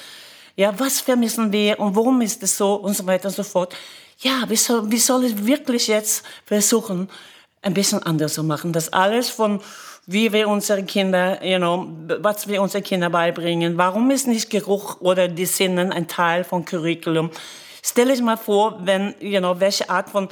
Ja, 0.56 0.74
was 0.80 1.02
vermissen 1.02 1.52
wir 1.52 1.80
und 1.80 1.96
warum 1.96 2.20
ist 2.22 2.42
es 2.42 2.58
so 2.58 2.74
und 2.74 2.98
so 2.98 3.06
weiter 3.06 3.28
und 3.28 3.36
so 3.36 3.44
fort. 3.44 3.76
Ja, 4.22 4.46
wir, 4.48 4.58
soll, 4.58 4.90
wir 4.90 5.00
sollen 5.00 5.46
wirklich 5.46 5.86
jetzt 5.86 6.26
versuchen, 6.48 7.08
ein 7.62 7.76
bisschen 7.76 8.02
anders 8.02 8.34
zu 8.34 8.44
machen. 8.44 8.74
Das 8.74 8.92
alles 8.92 9.30
von 9.30 9.62
wie 10.08 10.34
wir 10.34 10.48
unsere 10.48 10.84
Kinder, 10.84 11.46
you 11.46 11.60
know, 11.60 11.88
was 12.22 12.48
wir 12.48 12.64
unsere 12.64 12.82
Kinder 12.82 13.12
beibringen. 13.12 13.78
Warum 13.78 14.10
ist 14.10 14.28
nicht 14.28 14.50
Geruch 14.50 15.00
oder 15.02 15.28
die 15.28 15.46
Sinnen 15.46 15.92
ein 15.92 16.08
Teil 16.08 16.44
von 16.44 16.66
Curriculum? 16.66 17.30
Stell 17.88 18.08
dich 18.08 18.22
mal 18.22 18.38
vor, 18.38 18.80
wenn, 18.84 19.14
you 19.20 19.40
know, 19.40 19.60
welche 19.60 19.90
Art 19.92 20.10
von 20.10 20.30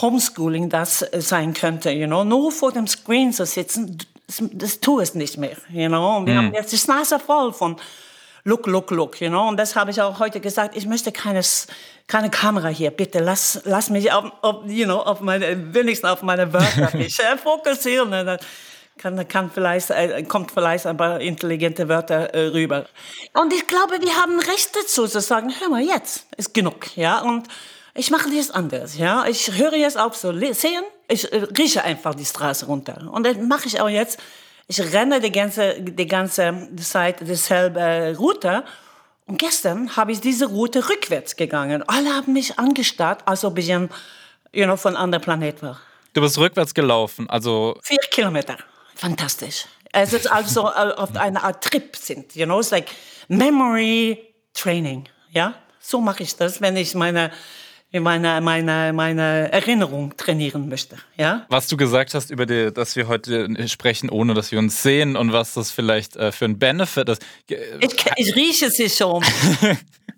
Homeschooling 0.00 0.70
das 0.70 1.02
äh, 1.02 1.20
sein 1.20 1.52
könnte, 1.52 1.90
you 1.90 2.06
know, 2.06 2.24
nur 2.24 2.50
vor 2.50 2.72
dem 2.72 2.86
Screen 2.86 3.34
zu 3.34 3.44
sitzen, 3.44 3.98
das, 4.26 4.42
das 4.52 4.80
tue 4.80 5.02
es 5.02 5.14
nicht 5.14 5.36
mehr, 5.36 5.56
you 5.68 5.88
know. 5.88 6.16
Und 6.16 6.26
wir 6.26 6.34
mm. 6.34 6.38
haben 6.38 6.54
jetzt 6.54 6.72
die 6.72 6.90
Nase 6.90 7.18
voll 7.18 7.52
von 7.52 7.76
look, 8.44 8.66
look, 8.66 8.90
look, 8.90 9.20
you 9.20 9.28
know. 9.28 9.46
Und 9.46 9.58
das 9.58 9.76
habe 9.76 9.90
ich 9.90 10.00
auch 10.00 10.18
heute 10.20 10.40
gesagt, 10.40 10.74
ich 10.74 10.86
möchte 10.86 11.12
keines, 11.12 11.66
keine 12.06 12.30
Kamera 12.30 12.68
hier, 12.68 12.90
bitte 12.90 13.18
lass, 13.18 13.60
lass 13.64 13.90
mich 13.90 14.10
auf, 14.10 14.32
auf, 14.40 14.64
you 14.66 14.86
know, 14.86 15.00
auf 15.00 15.20
meine, 15.20 15.74
wenigstens 15.74 16.08
auf 16.08 16.22
meine 16.22 16.50
Wörter 16.50 16.90
mich 16.96 17.18
äh, 17.20 17.36
fokussieren. 17.36 18.38
Kann, 18.98 19.28
kann 19.28 19.50
vielleicht, 19.50 19.90
äh, 19.90 20.22
kommt 20.22 20.52
vielleicht 20.52 20.86
ein 20.86 20.96
paar 20.96 21.20
intelligente 21.20 21.86
Wörter 21.86 22.32
äh, 22.32 22.46
rüber. 22.46 22.86
Und 23.34 23.52
ich 23.52 23.66
glaube, 23.66 24.00
wir 24.00 24.16
haben 24.16 24.40
Recht 24.40 24.74
dazu 24.74 25.06
zu 25.06 25.20
sagen, 25.20 25.52
hör 25.60 25.68
mal, 25.68 25.82
jetzt 25.82 26.26
ist 26.38 26.54
genug, 26.54 26.96
ja, 26.96 27.20
und 27.20 27.46
ich 27.94 28.10
mache 28.10 28.30
das 28.34 28.50
anders, 28.50 28.96
ja. 28.96 29.26
Ich 29.26 29.52
höre 29.52 29.74
jetzt 29.74 29.98
auf 29.98 30.16
so 30.16 30.32
sehen, 30.52 30.82
ich 31.08 31.30
äh, 31.30 31.46
rieche 31.58 31.82
einfach 31.84 32.14
die 32.14 32.24
Straße 32.24 32.66
runter. 32.66 33.10
Und 33.12 33.26
das 33.26 33.36
mache 33.36 33.66
ich 33.66 33.80
auch 33.80 33.88
jetzt. 33.88 34.18
Ich 34.66 34.80
renne 34.80 35.20
die 35.20 35.30
ganze, 35.30 35.80
die 35.80 36.06
ganze 36.06 36.68
Zeit 36.78 37.20
dieselbe 37.20 38.16
Route. 38.18 38.64
Und 39.26 39.38
gestern 39.38 39.94
habe 39.96 40.12
ich 40.12 40.20
diese 40.20 40.46
Route 40.46 40.88
rückwärts 40.88 41.36
gegangen. 41.36 41.82
Alle 41.86 42.14
haben 42.14 42.32
mich 42.32 42.58
angestarrt, 42.58 43.22
als 43.26 43.44
ob 43.44 43.58
ich 43.58 43.72
ein, 43.72 43.90
you 44.52 44.64
know, 44.64 44.76
von 44.76 44.94
einem 44.96 45.04
anderen 45.04 45.22
Planet 45.22 45.62
war. 45.62 45.80
Du 46.14 46.22
bist 46.22 46.38
rückwärts 46.38 46.72
gelaufen, 46.72 47.28
also... 47.28 47.78
Vier 47.82 47.98
Kilometer 48.10 48.56
fantastisch. 48.96 49.66
Es 49.92 50.12
ist 50.12 50.30
also 50.30 50.68
auf 50.68 51.16
einer 51.16 51.44
Art 51.44 51.62
Trip 51.62 51.96
sind, 51.96 52.34
you 52.34 52.44
know, 52.44 52.58
it's 52.58 52.70
like 52.70 52.88
Memory 53.28 54.18
Training. 54.52 55.04
Ja, 55.30 55.54
so 55.80 56.00
mache 56.00 56.22
ich 56.22 56.36
das, 56.36 56.60
wenn 56.60 56.76
ich 56.76 56.94
meine 56.94 57.30
meine, 58.00 58.40
meine, 58.40 58.92
meine 58.92 59.52
Erinnerung 59.52 60.16
trainieren 60.16 60.68
möchte. 60.68 60.96
Ja? 61.16 61.46
Was 61.48 61.68
du 61.68 61.76
gesagt 61.76 62.14
hast 62.14 62.30
über 62.30 62.46
die, 62.46 62.72
dass 62.72 62.96
wir 62.96 63.08
heute 63.08 63.68
sprechen, 63.68 64.10
ohne 64.10 64.34
dass 64.34 64.52
wir 64.52 64.58
uns 64.58 64.82
sehen 64.82 65.16
und 65.16 65.32
was 65.32 65.54
das 65.54 65.70
vielleicht 65.70 66.16
äh, 66.16 66.32
für 66.32 66.46
ein 66.46 66.58
Benefit 66.58 67.08
ist. 67.08 67.24
Ich, 67.48 67.94
ich 68.16 68.36
rieche 68.36 68.70
sie 68.70 68.90
schon. 68.90 69.24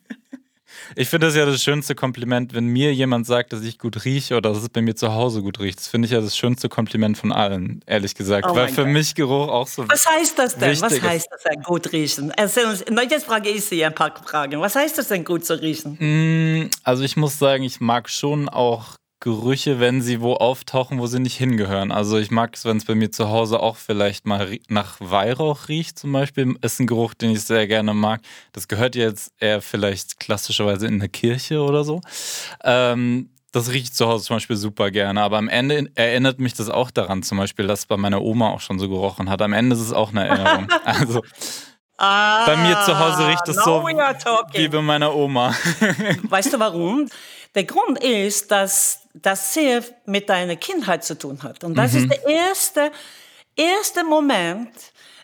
Ich 0.96 1.09
finde 1.09 1.27
das 1.27 1.37
ja 1.37 1.46
das 1.46 1.62
schönste 1.62 1.94
Kompliment, 1.94 2.55
wenn 2.55 2.66
mir 2.66 2.92
jemand 2.94 3.27
sagt, 3.27 3.53
dass 3.53 3.62
ich 3.62 3.79
gut 3.79 4.05
rieche 4.05 4.37
oder 4.37 4.51
dass 4.51 4.62
es 4.62 4.68
bei 4.68 4.83
mir 4.83 4.94
zu 4.94 5.12
Hause 5.12 5.42
gut 5.42 5.61
riecht. 5.61 5.79
Das 5.79 5.88
finde 5.88 6.07
ich 6.07 6.12
ja 6.12 6.20
das 6.20 6.37
schönste 6.37 6.68
Kompliment 6.68 7.18
von 7.18 7.33
allen, 7.33 7.83
ehrlich 7.87 8.14
gesagt. 8.14 8.46
Oh 8.51 8.55
Weil 8.55 8.68
für 8.68 8.85
God. 8.85 8.92
mich 8.92 9.14
Geruch 9.14 9.48
auch 9.48 9.66
so. 9.66 9.88
Was 9.88 10.07
heißt 10.07 10.38
das 10.38 10.57
denn? 10.57 10.81
Was 10.81 11.01
heißt 11.01 11.29
das 11.31 11.42
denn, 11.42 11.62
gut 11.62 11.92
riechen? 11.92 12.33
Jetzt 12.38 13.24
frage 13.24 13.48
ich 13.48 13.64
Sie 13.64 13.85
ein 13.85 13.94
paar 13.94 14.14
Fragen. 14.24 14.61
Was 14.61 14.77
heißt 14.77 14.98
das 14.98 15.09
denn, 15.09 15.24
gut 15.24 15.44
zu 15.44 15.61
riechen? 15.61 15.96
Mm, 15.98 16.70
also, 16.83 17.03
ich 17.03 17.16
muss 17.16 17.38
sagen, 17.38 17.64
ich 17.64 17.81
mag 17.81 18.09
schon 18.11 18.48
auch 18.48 18.98
Gerüche, 19.21 19.81
wenn 19.81 20.01
sie 20.01 20.21
wo 20.21 20.35
auftauchen, 20.35 21.01
wo 21.01 21.09
sie 21.09 21.19
nicht 21.19 21.37
hingehören. 21.37 21.91
Also 21.91 22.19
ich 22.19 22.31
mag 22.31 22.55
es, 22.55 22.65
wenn 22.65 22.77
es 22.77 22.85
bei 22.85 22.95
mir 22.95 23.11
zu 23.11 23.29
Hause 23.29 23.61
auch 23.61 23.77
vielleicht 23.77 24.27
mal 24.27 24.59
nach 24.69 24.97
Weihrauch 25.01 25.69
riecht 25.69 25.99
zum 25.99 26.13
Beispiel, 26.13 26.55
ist 26.61 26.79
ein 26.79 26.87
Geruch, 26.87 27.15
den 27.15 27.33
ich 27.33 27.43
sehr 27.43 27.67
gerne 27.67 27.95
mag. 27.95 28.21
Das 28.53 28.69
gehört 28.69 28.95
jetzt 28.95 29.33
eher 29.41 29.61
vielleicht 29.61 30.21
klassischerweise 30.21 30.87
in 30.87 31.01
der 31.01 31.09
Kirche 31.09 31.63
oder 31.63 31.83
so. 31.83 32.01
Ähm, 32.63 33.31
das 33.51 33.73
riecht 33.73 33.97
zu 33.97 34.07
Hause 34.07 34.25
zum 34.25 34.37
Beispiel 34.37 34.57
super 34.57 34.91
gerne, 34.91 35.23
aber 35.23 35.39
am 35.39 35.49
Ende 35.49 35.91
erinnert 35.95 36.39
mich 36.39 36.55
das 36.55 36.69
auch 36.69 36.91
daran, 36.91 37.23
zum 37.23 37.39
Beispiel, 37.39 37.67
dass 37.67 37.87
bei 37.87 37.97
meiner 37.97 38.23
Oma 38.23 38.51
auch 38.51 38.61
schon 38.61 38.79
so 38.79 38.89
gerochen 38.89 39.31
hat. 39.31 39.41
Am 39.43 39.53
Ende 39.53 39.75
ist 39.75 39.83
es 39.83 39.93
auch 39.93 40.11
eine 40.11 40.29
Erinnerung. 40.29 40.69
Also 40.85 41.23
ah, 41.97 42.47
bei 42.47 42.57
mir 42.57 42.81
zu 42.85 42.99
Hause 42.99 43.27
riecht 43.27 43.49
es 43.49 43.57
so 43.57 43.83
wie 43.85 44.69
bei 44.69 44.81
meiner 44.81 45.15
Oma. 45.15 45.55
Weißt 46.23 46.53
du 46.53 46.61
warum? 46.61 47.09
Der 47.55 47.65
Grund 47.65 47.99
ist, 47.99 48.51
dass 48.51 49.08
das 49.23 49.55
sehr 49.55 49.85
mit 50.07 50.29
deiner 50.29 50.57
Kindheit 50.57 51.05
zu 51.05 51.19
tun 51.19 51.43
hat. 51.43 51.65
Und 51.65 51.77
das 51.77 51.93
mhm. 51.93 51.99
ist 51.99 52.11
der 52.11 52.27
erste, 52.27 52.93
erste 53.57 54.05
Moment, 54.05 54.71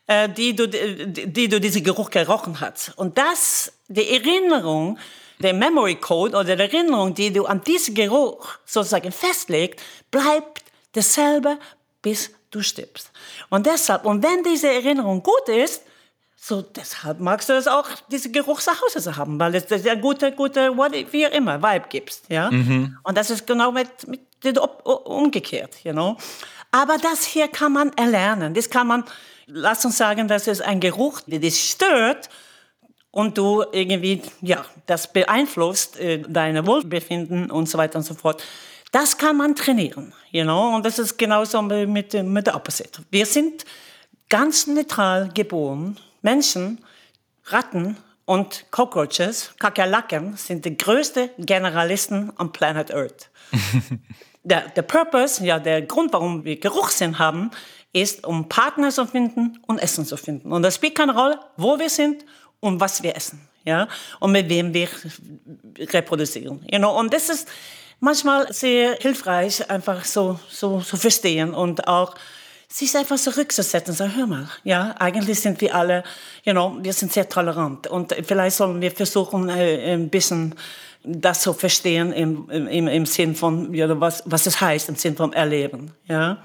äh, 0.07 0.29
die, 0.29 0.55
du, 0.55 0.69
die, 0.69 1.27
die 1.27 1.49
du 1.49 1.61
diesen 1.61 1.83
Geruch 1.83 2.11
gerochen 2.11 2.61
hast. 2.61 2.93
Und 2.97 3.19
das, 3.19 3.73
die 3.89 4.09
Erinnerung, 4.11 4.99
der 5.41 5.55
Memory 5.55 5.97
Code 5.97 6.37
oder 6.37 6.57
die 6.57 6.63
Erinnerung, 6.63 7.15
die 7.15 7.33
du 7.33 7.45
an 7.47 7.63
diesen 7.63 7.95
Geruch 7.95 8.49
sozusagen 8.65 9.13
festlegst, 9.13 9.81
bleibt 10.11 10.63
dasselbe, 10.93 11.59
bis 12.03 12.31
du 12.51 12.63
stirbst. 12.63 13.11
Und 13.51 13.67
deshalb, 13.67 14.05
und 14.05 14.23
wenn 14.23 14.43
diese 14.45 14.73
Erinnerung 14.73 15.23
gut 15.23 15.49
ist, 15.49 15.83
so, 16.47 16.61
deshalb 16.61 17.21
magst 17.21 17.49
du 17.49 17.55
das 17.55 17.67
auch, 17.67 17.89
diese 18.11 18.31
Geruch 18.31 18.61
zu 18.61 19.17
haben, 19.17 19.41
weil 19.41 19.55
es 19.55 19.83
ja 19.83 19.95
gute, 19.95 20.31
gute, 20.33 20.77
wie 20.77 21.27
auch 21.27 21.33
immer, 21.33 21.63
Vibe 21.63 21.87
gibst, 21.89 22.29
ja. 22.29 22.51
Mhm. 22.51 22.99
Und 23.03 23.17
das 23.17 23.31
ist 23.31 23.47
genau 23.47 23.73
mit, 23.73 23.89
mit 24.07 24.21
umgekehrt, 24.85 25.83
you 25.85 25.93
know. 25.93 26.19
Aber 26.71 26.99
das 26.99 27.25
hier 27.25 27.49
kann 27.49 27.73
man 27.73 27.95
erlernen. 27.95 28.53
Das 28.53 28.69
kann 28.69 28.87
man, 28.87 29.05
lass 29.47 29.87
uns 29.87 29.97
sagen, 29.97 30.29
das 30.29 30.47
ist 30.47 30.61
ein 30.61 30.81
Geruch, 30.81 31.23
der 31.27 31.39
dich 31.39 31.71
stört 31.71 32.29
und 33.11 33.39
du 33.39 33.65
irgendwie, 33.73 34.21
ja, 34.43 34.67
das 34.85 35.11
beeinflusst 35.11 35.99
äh, 35.99 36.19
deine 36.29 36.67
Wohlbefinden 36.67 37.51
und 37.51 37.71
so 37.71 37.79
weiter 37.79 37.97
und 37.97 38.05
so 38.05 38.13
fort. 38.13 38.45
Das 38.93 39.17
kann 39.17 39.39
man 39.39 39.55
trainieren, 39.55 40.13
you 40.31 40.43
know. 40.43 40.77
Und 40.77 40.85
das 40.85 40.99
ist 40.99 41.17
genauso 41.17 41.63
mit, 41.63 42.13
mit 42.13 42.47
der 42.47 42.55
Opposite. 42.55 43.03
Wir 43.11 43.25
sind 43.25 43.65
ganz 44.29 44.67
neutral 44.67 45.31
geboren 45.33 45.97
Menschen, 46.25 46.83
Ratten 47.45 47.99
und 48.25 48.65
Cockroaches, 48.71 49.55
Kakerlaken, 49.59 50.37
sind 50.39 50.65
die 50.65 50.77
größten 50.77 51.29
Generalisten 51.39 52.33
am 52.37 52.51
Planet 52.51 52.93
Earth. 52.93 53.29
der, 54.43 54.69
der 54.71 54.83
Purpose, 54.83 55.45
ja, 55.45 55.59
der 55.59 55.83
Grund, 55.83 56.15
warum 56.15 56.43
wir 56.45 56.59
Geruchssinn 56.59 57.19
haben, 57.19 57.51
ist, 57.93 58.27
um 58.27 58.49
Partner 58.49 58.91
zu 58.91 59.07
finden 59.07 59.59
und 59.67 59.79
Essen 59.79 60.07
zu 60.07 60.17
finden. 60.17 60.51
Und 60.51 60.63
das 60.63 60.77
spielt 60.77 60.95
keine 60.95 61.15
Rolle, 61.15 61.39
wo 61.59 61.79
wir 61.79 61.91
sind 61.91 62.25
und 62.61 62.81
was 62.81 63.03
wir 63.03 63.15
essen, 63.15 63.47
ja, 63.65 63.87
und 64.19 64.33
mit 64.33 64.49
wem 64.49 64.73
wir 64.73 64.89
reproduzieren. 65.79 66.65
You 66.71 66.79
know? 66.79 66.99
Und 66.99 67.13
das 67.13 67.29
ist 67.29 67.49
manchmal 68.01 68.51
sehr 68.51 68.97
hilfreich, 68.99 69.71
einfach 69.71 70.07
so, 70.07 70.41
so, 70.49 70.81
so 70.81 70.97
verstehen 70.97 71.53
und 71.53 71.87
auch 71.87 72.15
sich 72.69 72.97
einfach 72.97 73.17
zurückzusetzen 73.17 73.93
und 73.93 73.97
sagen, 73.97 74.17
hör 74.17 74.27
mal, 74.27 74.49
ja, 74.65 74.95
eigentlich 74.99 75.41
sind 75.41 75.61
wir 75.61 75.75
alle, 75.75 76.03
you 76.45 76.53
know, 76.53 76.77
wir 76.81 76.93
sind 76.93 77.13
sehr 77.13 77.29
tolerant 77.29 77.87
und 77.87 78.15
vielleicht 78.27 78.57
sollen 78.57 78.81
wir 78.81 78.91
versuchen, 78.91 79.49
äh, 79.49 79.95
ein 79.95 80.11
bisschen 80.11 80.55
das 81.03 81.43
zu 81.43 81.53
verstehen 81.53 82.13
im, 82.13 82.49
im, 82.51 82.89
im 82.89 83.07
Sinn 83.07 83.35
von, 83.35 83.73
was, 84.01 84.23
was 84.27 84.47
es 84.47 84.61
heißt, 84.61 84.89
im 84.89 84.97
Sinn 84.97 85.17
von 85.17 85.33
Erleben, 85.33 85.93
ja. 86.07 86.39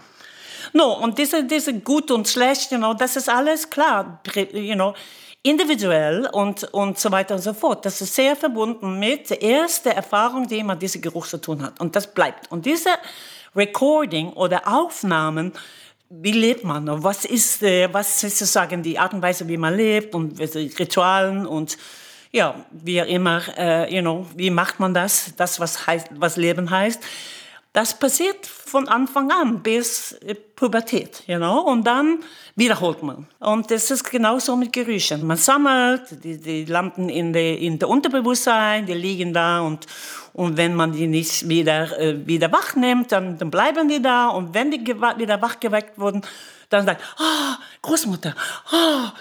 No, 0.73 0.93
und 0.93 1.17
diese, 1.17 1.45
diese 1.45 1.73
gut 1.79 2.12
und 2.12 2.27
schlecht, 2.27 2.71
you 2.71 2.77
know, 2.77 2.93
das 2.93 3.15
ist 3.15 3.29
alles 3.29 3.69
klar, 3.69 4.21
you 4.53 4.75
know, 4.75 4.93
individuell 5.41 6.27
und, 6.32 6.65
und 6.73 6.99
so 6.99 7.12
weiter 7.12 7.36
und 7.36 7.41
so 7.41 7.53
fort. 7.53 7.86
Das 7.86 8.01
ist 8.01 8.13
sehr 8.13 8.36
verbunden 8.36 8.99
mit 8.99 9.29
der 9.29 9.41
ersten 9.41 9.89
Erfahrung, 9.89 10.47
die 10.47 10.63
man 10.63 10.77
diese 10.77 10.99
Geruch 10.99 11.27
zu 11.27 11.38
tun 11.38 11.63
hat. 11.63 11.79
Und 11.79 11.95
das 11.95 12.13
bleibt. 12.13 12.51
Und 12.51 12.65
diese 12.65 12.89
Recording 13.55 14.34
oder 14.34 14.67
Aufnahmen 14.67 15.53
wie 16.10 16.32
lebt 16.32 16.63
man? 16.63 17.04
Was 17.04 17.26
ist, 17.26 17.62
äh, 17.62 17.88
was 17.91 18.24
ist 18.24 18.39
sozusagen 18.39 18.82
die 18.82 18.98
Art 18.98 19.13
und 19.13 19.22
Weise, 19.22 19.48
wie 19.48 19.58
man 19.58 19.76
lebt 19.76 20.15
und 20.15 20.39
Ritualen 20.39 21.45
und 21.45 21.78
ja, 22.32 22.65
wie 22.72 22.98
immer, 22.98 23.41
äh, 23.58 23.95
you 23.95 24.02
know, 24.02 24.26
wie 24.36 24.50
macht 24.50 24.80
man 24.80 24.93
das? 24.93 25.34
Das, 25.36 25.60
was 25.60 25.88
heißt, 25.88 26.08
was 26.12 26.38
Leben 26.38 26.69
heißt. 26.69 27.02
Das 27.80 27.98
passiert 27.98 28.46
von 28.46 28.89
Anfang 28.89 29.32
an 29.32 29.63
bis 29.63 30.12
äh, 30.12 30.36
Pubertät, 30.36 31.24
you 31.28 31.38
know? 31.38 31.62
und 31.62 31.88
dann 31.88 32.20
wiederholt 32.58 33.02
man. 33.04 33.26
Und 33.39 33.72
das 33.72 33.89
ist 33.89 34.04
genauso 34.04 34.58
mit 34.58 34.74
Gerüchen. 34.74 35.26
Man 35.26 35.38
sammelt, 35.38 36.02
die, 36.26 36.38
die 36.38 36.65
landen 36.65 37.08
in 37.08 37.32
der, 37.32 37.58
in 37.58 37.80
der 37.80 37.88
Unterbewusstsein, 37.88 38.86
die 38.86 38.96
liegen 38.96 39.32
da 39.32 39.62
und, 39.62 39.86
und 40.34 40.58
wenn 40.58 40.76
man 40.76 40.92
die 40.92 41.08
nicht 41.08 41.48
wieder, 41.48 41.98
äh, 41.98 42.28
wieder 42.28 42.52
wach 42.52 42.76
nimmt, 42.76 43.13
dann, 43.13 43.38
dann 43.38 43.50
bleiben 43.50 43.88
die 43.88 44.02
da 44.02 44.28
und 44.28 44.54
wenn 44.54 44.72
die 44.72 44.86
wieder 44.86 45.42
wachgeweckt 45.42 45.98
wurden, 45.98 46.22
dann 46.68 46.86
sagt, 46.86 47.02
ah, 47.18 47.54
oh, 47.54 47.63
Großmutter, 47.82 48.36
ah, 48.72 48.74
oh, 48.74 49.20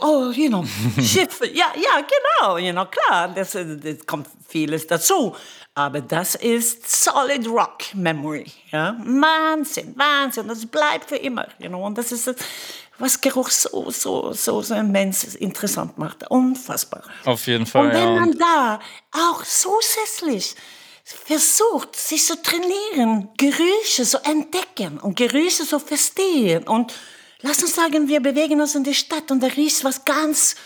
oh, 0.00 0.30
you 0.30 0.48
know, 0.48 0.64
Schiffe, 1.02 1.46
ja, 1.46 1.72
ja, 1.74 2.00
genau, 2.00 2.58
you 2.58 2.72
know, 2.72 2.86
klar, 2.86 3.28
das, 3.28 3.52
das 3.52 4.06
kommt 4.06 4.28
vieles 4.48 4.86
dazu. 4.86 5.34
Aber 5.74 6.02
das 6.02 6.34
ist 6.34 7.04
Solid 7.04 7.48
Rock 7.48 7.94
Memory. 7.94 8.44
Ja? 8.70 8.94
Wahnsinn, 8.98 9.94
Wahnsinn. 9.96 10.46
Das 10.46 10.66
bleibt 10.66 11.08
für 11.08 11.16
immer. 11.16 11.48
You 11.58 11.68
know? 11.68 11.86
Und 11.86 11.96
das 11.96 12.12
ist, 12.12 12.34
was 12.98 13.18
Geruch 13.18 13.48
so, 13.48 13.90
so, 13.90 14.34
so, 14.34 14.60
so 14.60 14.74
immens 14.74 15.34
interessant 15.36 15.96
macht. 15.96 16.30
Unfassbar. 16.30 17.02
Auf 17.24 17.46
jeden 17.46 17.64
Fall. 17.64 17.86
Und 17.86 17.92
wenn 17.94 18.14
ja. 18.14 18.20
man 18.20 18.38
da 18.38 18.80
auch 19.12 19.42
zusätzlich 19.44 20.54
versucht, 21.04 21.96
sich 21.96 22.24
zu 22.24 22.40
trainieren, 22.40 23.30
Gerüche 23.36 24.04
zu 24.04 24.18
entdecken 24.24 24.98
und 25.00 25.16
Gerüche 25.16 25.66
zu 25.66 25.78
verstehen. 25.78 26.68
Und 26.68 26.92
lass 27.42 27.62
uns 27.62 27.74
sagen, 27.74 28.08
wir 28.08 28.20
bewegen 28.20 28.60
uns 28.60 28.74
in 28.74 28.84
die 28.84 28.94
Stadt 28.94 29.30
und 29.30 29.42
da 29.42 29.48
riecht 29.48 29.84
was 29.84 30.04
ganz 30.04 30.56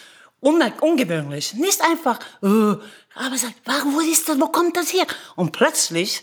ungewöhnlich. 0.41 1.55
Nicht 1.55 1.81
einfach, 1.83 2.19
uh, 2.43 2.77
aber 3.15 3.37
sagt, 3.37 3.55
wo 3.67 4.01
ist 4.01 4.29
das, 4.29 4.41
wo 4.41 4.47
kommt 4.47 4.77
das 4.77 4.93
her? 4.93 5.07
Und 5.35 5.53
plötzlich, 5.53 6.23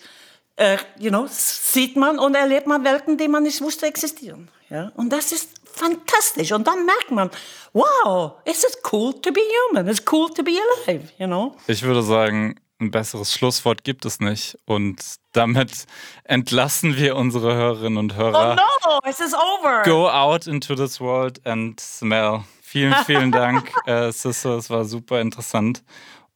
äh, 0.56 0.78
you 1.00 1.10
know, 1.10 1.26
sieht 1.28 1.96
man 1.96 2.20
und 2.20 2.36
erlebt 2.36 2.68
man 2.68 2.84
Welten, 2.84 3.18
die 3.18 3.28
man 3.28 3.44
nicht 3.44 3.62
wusste 3.62 3.88
existieren. 3.88 4.50
Ja? 4.70 4.92
Und 4.96 5.12
das 5.12 5.32
ist 5.32 5.50
fantastisch. 5.66 6.52
Und 6.52 6.68
dann 6.68 6.86
merkt 6.86 7.12
man, 7.12 7.30
wow, 7.74 8.34
ist 8.46 8.80
cool 8.92 9.14
to 9.14 9.32
be 9.32 9.42
human, 9.70 9.88
it's 9.88 10.04
cool 10.12 10.30
to 10.30 10.44
be 10.44 10.52
alive, 10.86 11.10
you 11.18 11.26
know. 11.26 11.56
Ich 11.68 11.84
würde 11.84 12.04
sagen, 12.04 12.60
ein 12.84 12.92
besseres 12.92 13.34
Schlusswort 13.34 13.84
gibt 13.84 14.06
es 14.06 14.20
nicht. 14.20 14.58
Und 14.66 15.02
damit 15.32 15.86
entlassen 16.24 16.98
wir 16.98 17.16
unsere 17.16 17.54
Hörerinnen 17.56 17.98
und 17.98 18.16
Hörer. 18.16 18.52
Oh 18.52 18.90
no, 18.90 19.00
es 19.10 19.20
ist 19.20 19.34
over. 19.34 19.84
Go 19.84 20.10
out 20.10 20.48
into 20.48 20.76
this 20.76 21.00
world 21.00 21.46
and 21.46 21.80
smell. 21.80 22.44
Vielen, 22.62 22.94
vielen 23.06 23.32
Dank, 23.34 23.72
äh, 23.86 24.12
Sister. 24.12 24.58
Es 24.58 24.70
war 24.70 24.86
super 24.86 25.22
interessant. 25.22 25.84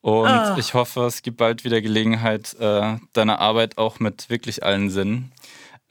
Und 0.01 0.27
ah. 0.27 0.55
ich 0.57 0.73
hoffe, 0.73 1.05
es 1.05 1.21
gibt 1.21 1.37
bald 1.37 1.63
wieder 1.63 1.81
Gelegenheit, 1.81 2.55
äh, 2.59 2.97
deine 3.13 3.39
Arbeit 3.39 3.77
auch 3.77 3.99
mit 3.99 4.29
wirklich 4.29 4.63
allen 4.63 4.89
Sinnen 4.89 5.31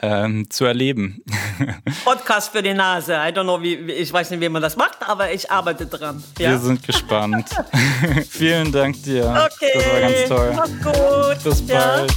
ähm, 0.00 0.48
zu 0.50 0.64
erleben. 0.64 1.22
Podcast 2.04 2.52
für 2.52 2.62
die 2.62 2.74
Nase. 2.74 3.14
I 3.14 3.32
don't 3.32 3.44
know, 3.44 3.62
wie, 3.62 3.74
ich 3.74 4.12
weiß 4.12 4.30
nicht, 4.30 4.40
wie 4.40 4.48
man 4.48 4.62
das 4.62 4.76
macht, 4.76 4.98
aber 5.00 5.32
ich 5.32 5.50
arbeite 5.50 5.86
dran. 5.86 6.22
Ja? 6.38 6.50
Wir 6.50 6.58
sind 6.58 6.82
gespannt. 6.86 7.48
Vielen 8.28 8.72
Dank 8.72 9.02
dir. 9.02 9.24
Okay. 9.24 9.70
Das 9.74 9.86
war 9.86 10.00
ganz 10.00 10.28
toll. 10.28 10.52
Mach's 10.54 10.82
gut. 10.82 11.44
Bis 11.44 11.62
bald. 11.66 12.12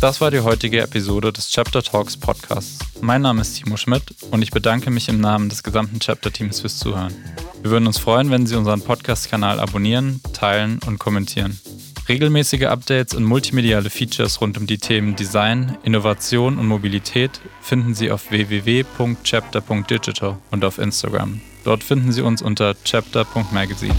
Das 0.00 0.20
war 0.20 0.30
die 0.30 0.40
heutige 0.40 0.82
Episode 0.82 1.32
des 1.32 1.50
Chapter 1.50 1.82
Talks 1.82 2.16
Podcasts. 2.16 2.78
Mein 3.00 3.22
Name 3.22 3.40
ist 3.40 3.54
Timo 3.54 3.76
Schmidt 3.76 4.02
und 4.30 4.42
ich 4.42 4.50
bedanke 4.50 4.90
mich 4.90 5.08
im 5.08 5.20
Namen 5.20 5.48
des 5.48 5.62
gesamten 5.62 6.00
Chapter-Teams 6.00 6.60
fürs 6.60 6.78
Zuhören. 6.78 7.14
Wir 7.62 7.70
würden 7.70 7.86
uns 7.86 7.98
freuen, 7.98 8.30
wenn 8.30 8.46
Sie 8.46 8.56
unseren 8.56 8.82
Podcast-Kanal 8.82 9.60
abonnieren, 9.60 10.20
teilen 10.34 10.78
und 10.86 10.98
kommentieren. 10.98 11.58
Regelmäßige 12.06 12.64
Updates 12.64 13.14
und 13.14 13.24
multimediale 13.24 13.88
Features 13.88 14.42
rund 14.42 14.58
um 14.58 14.66
die 14.66 14.76
Themen 14.76 15.16
Design, 15.16 15.78
Innovation 15.84 16.58
und 16.58 16.66
Mobilität 16.66 17.40
finden 17.62 17.94
Sie 17.94 18.10
auf 18.10 18.30
www.chapter.digital 18.30 20.36
und 20.50 20.64
auf 20.66 20.78
Instagram. 20.78 21.40
Dort 21.64 21.82
finden 21.82 22.12
Sie 22.12 22.20
uns 22.20 22.42
unter 22.42 22.74
chapter.magazine. 22.84 23.94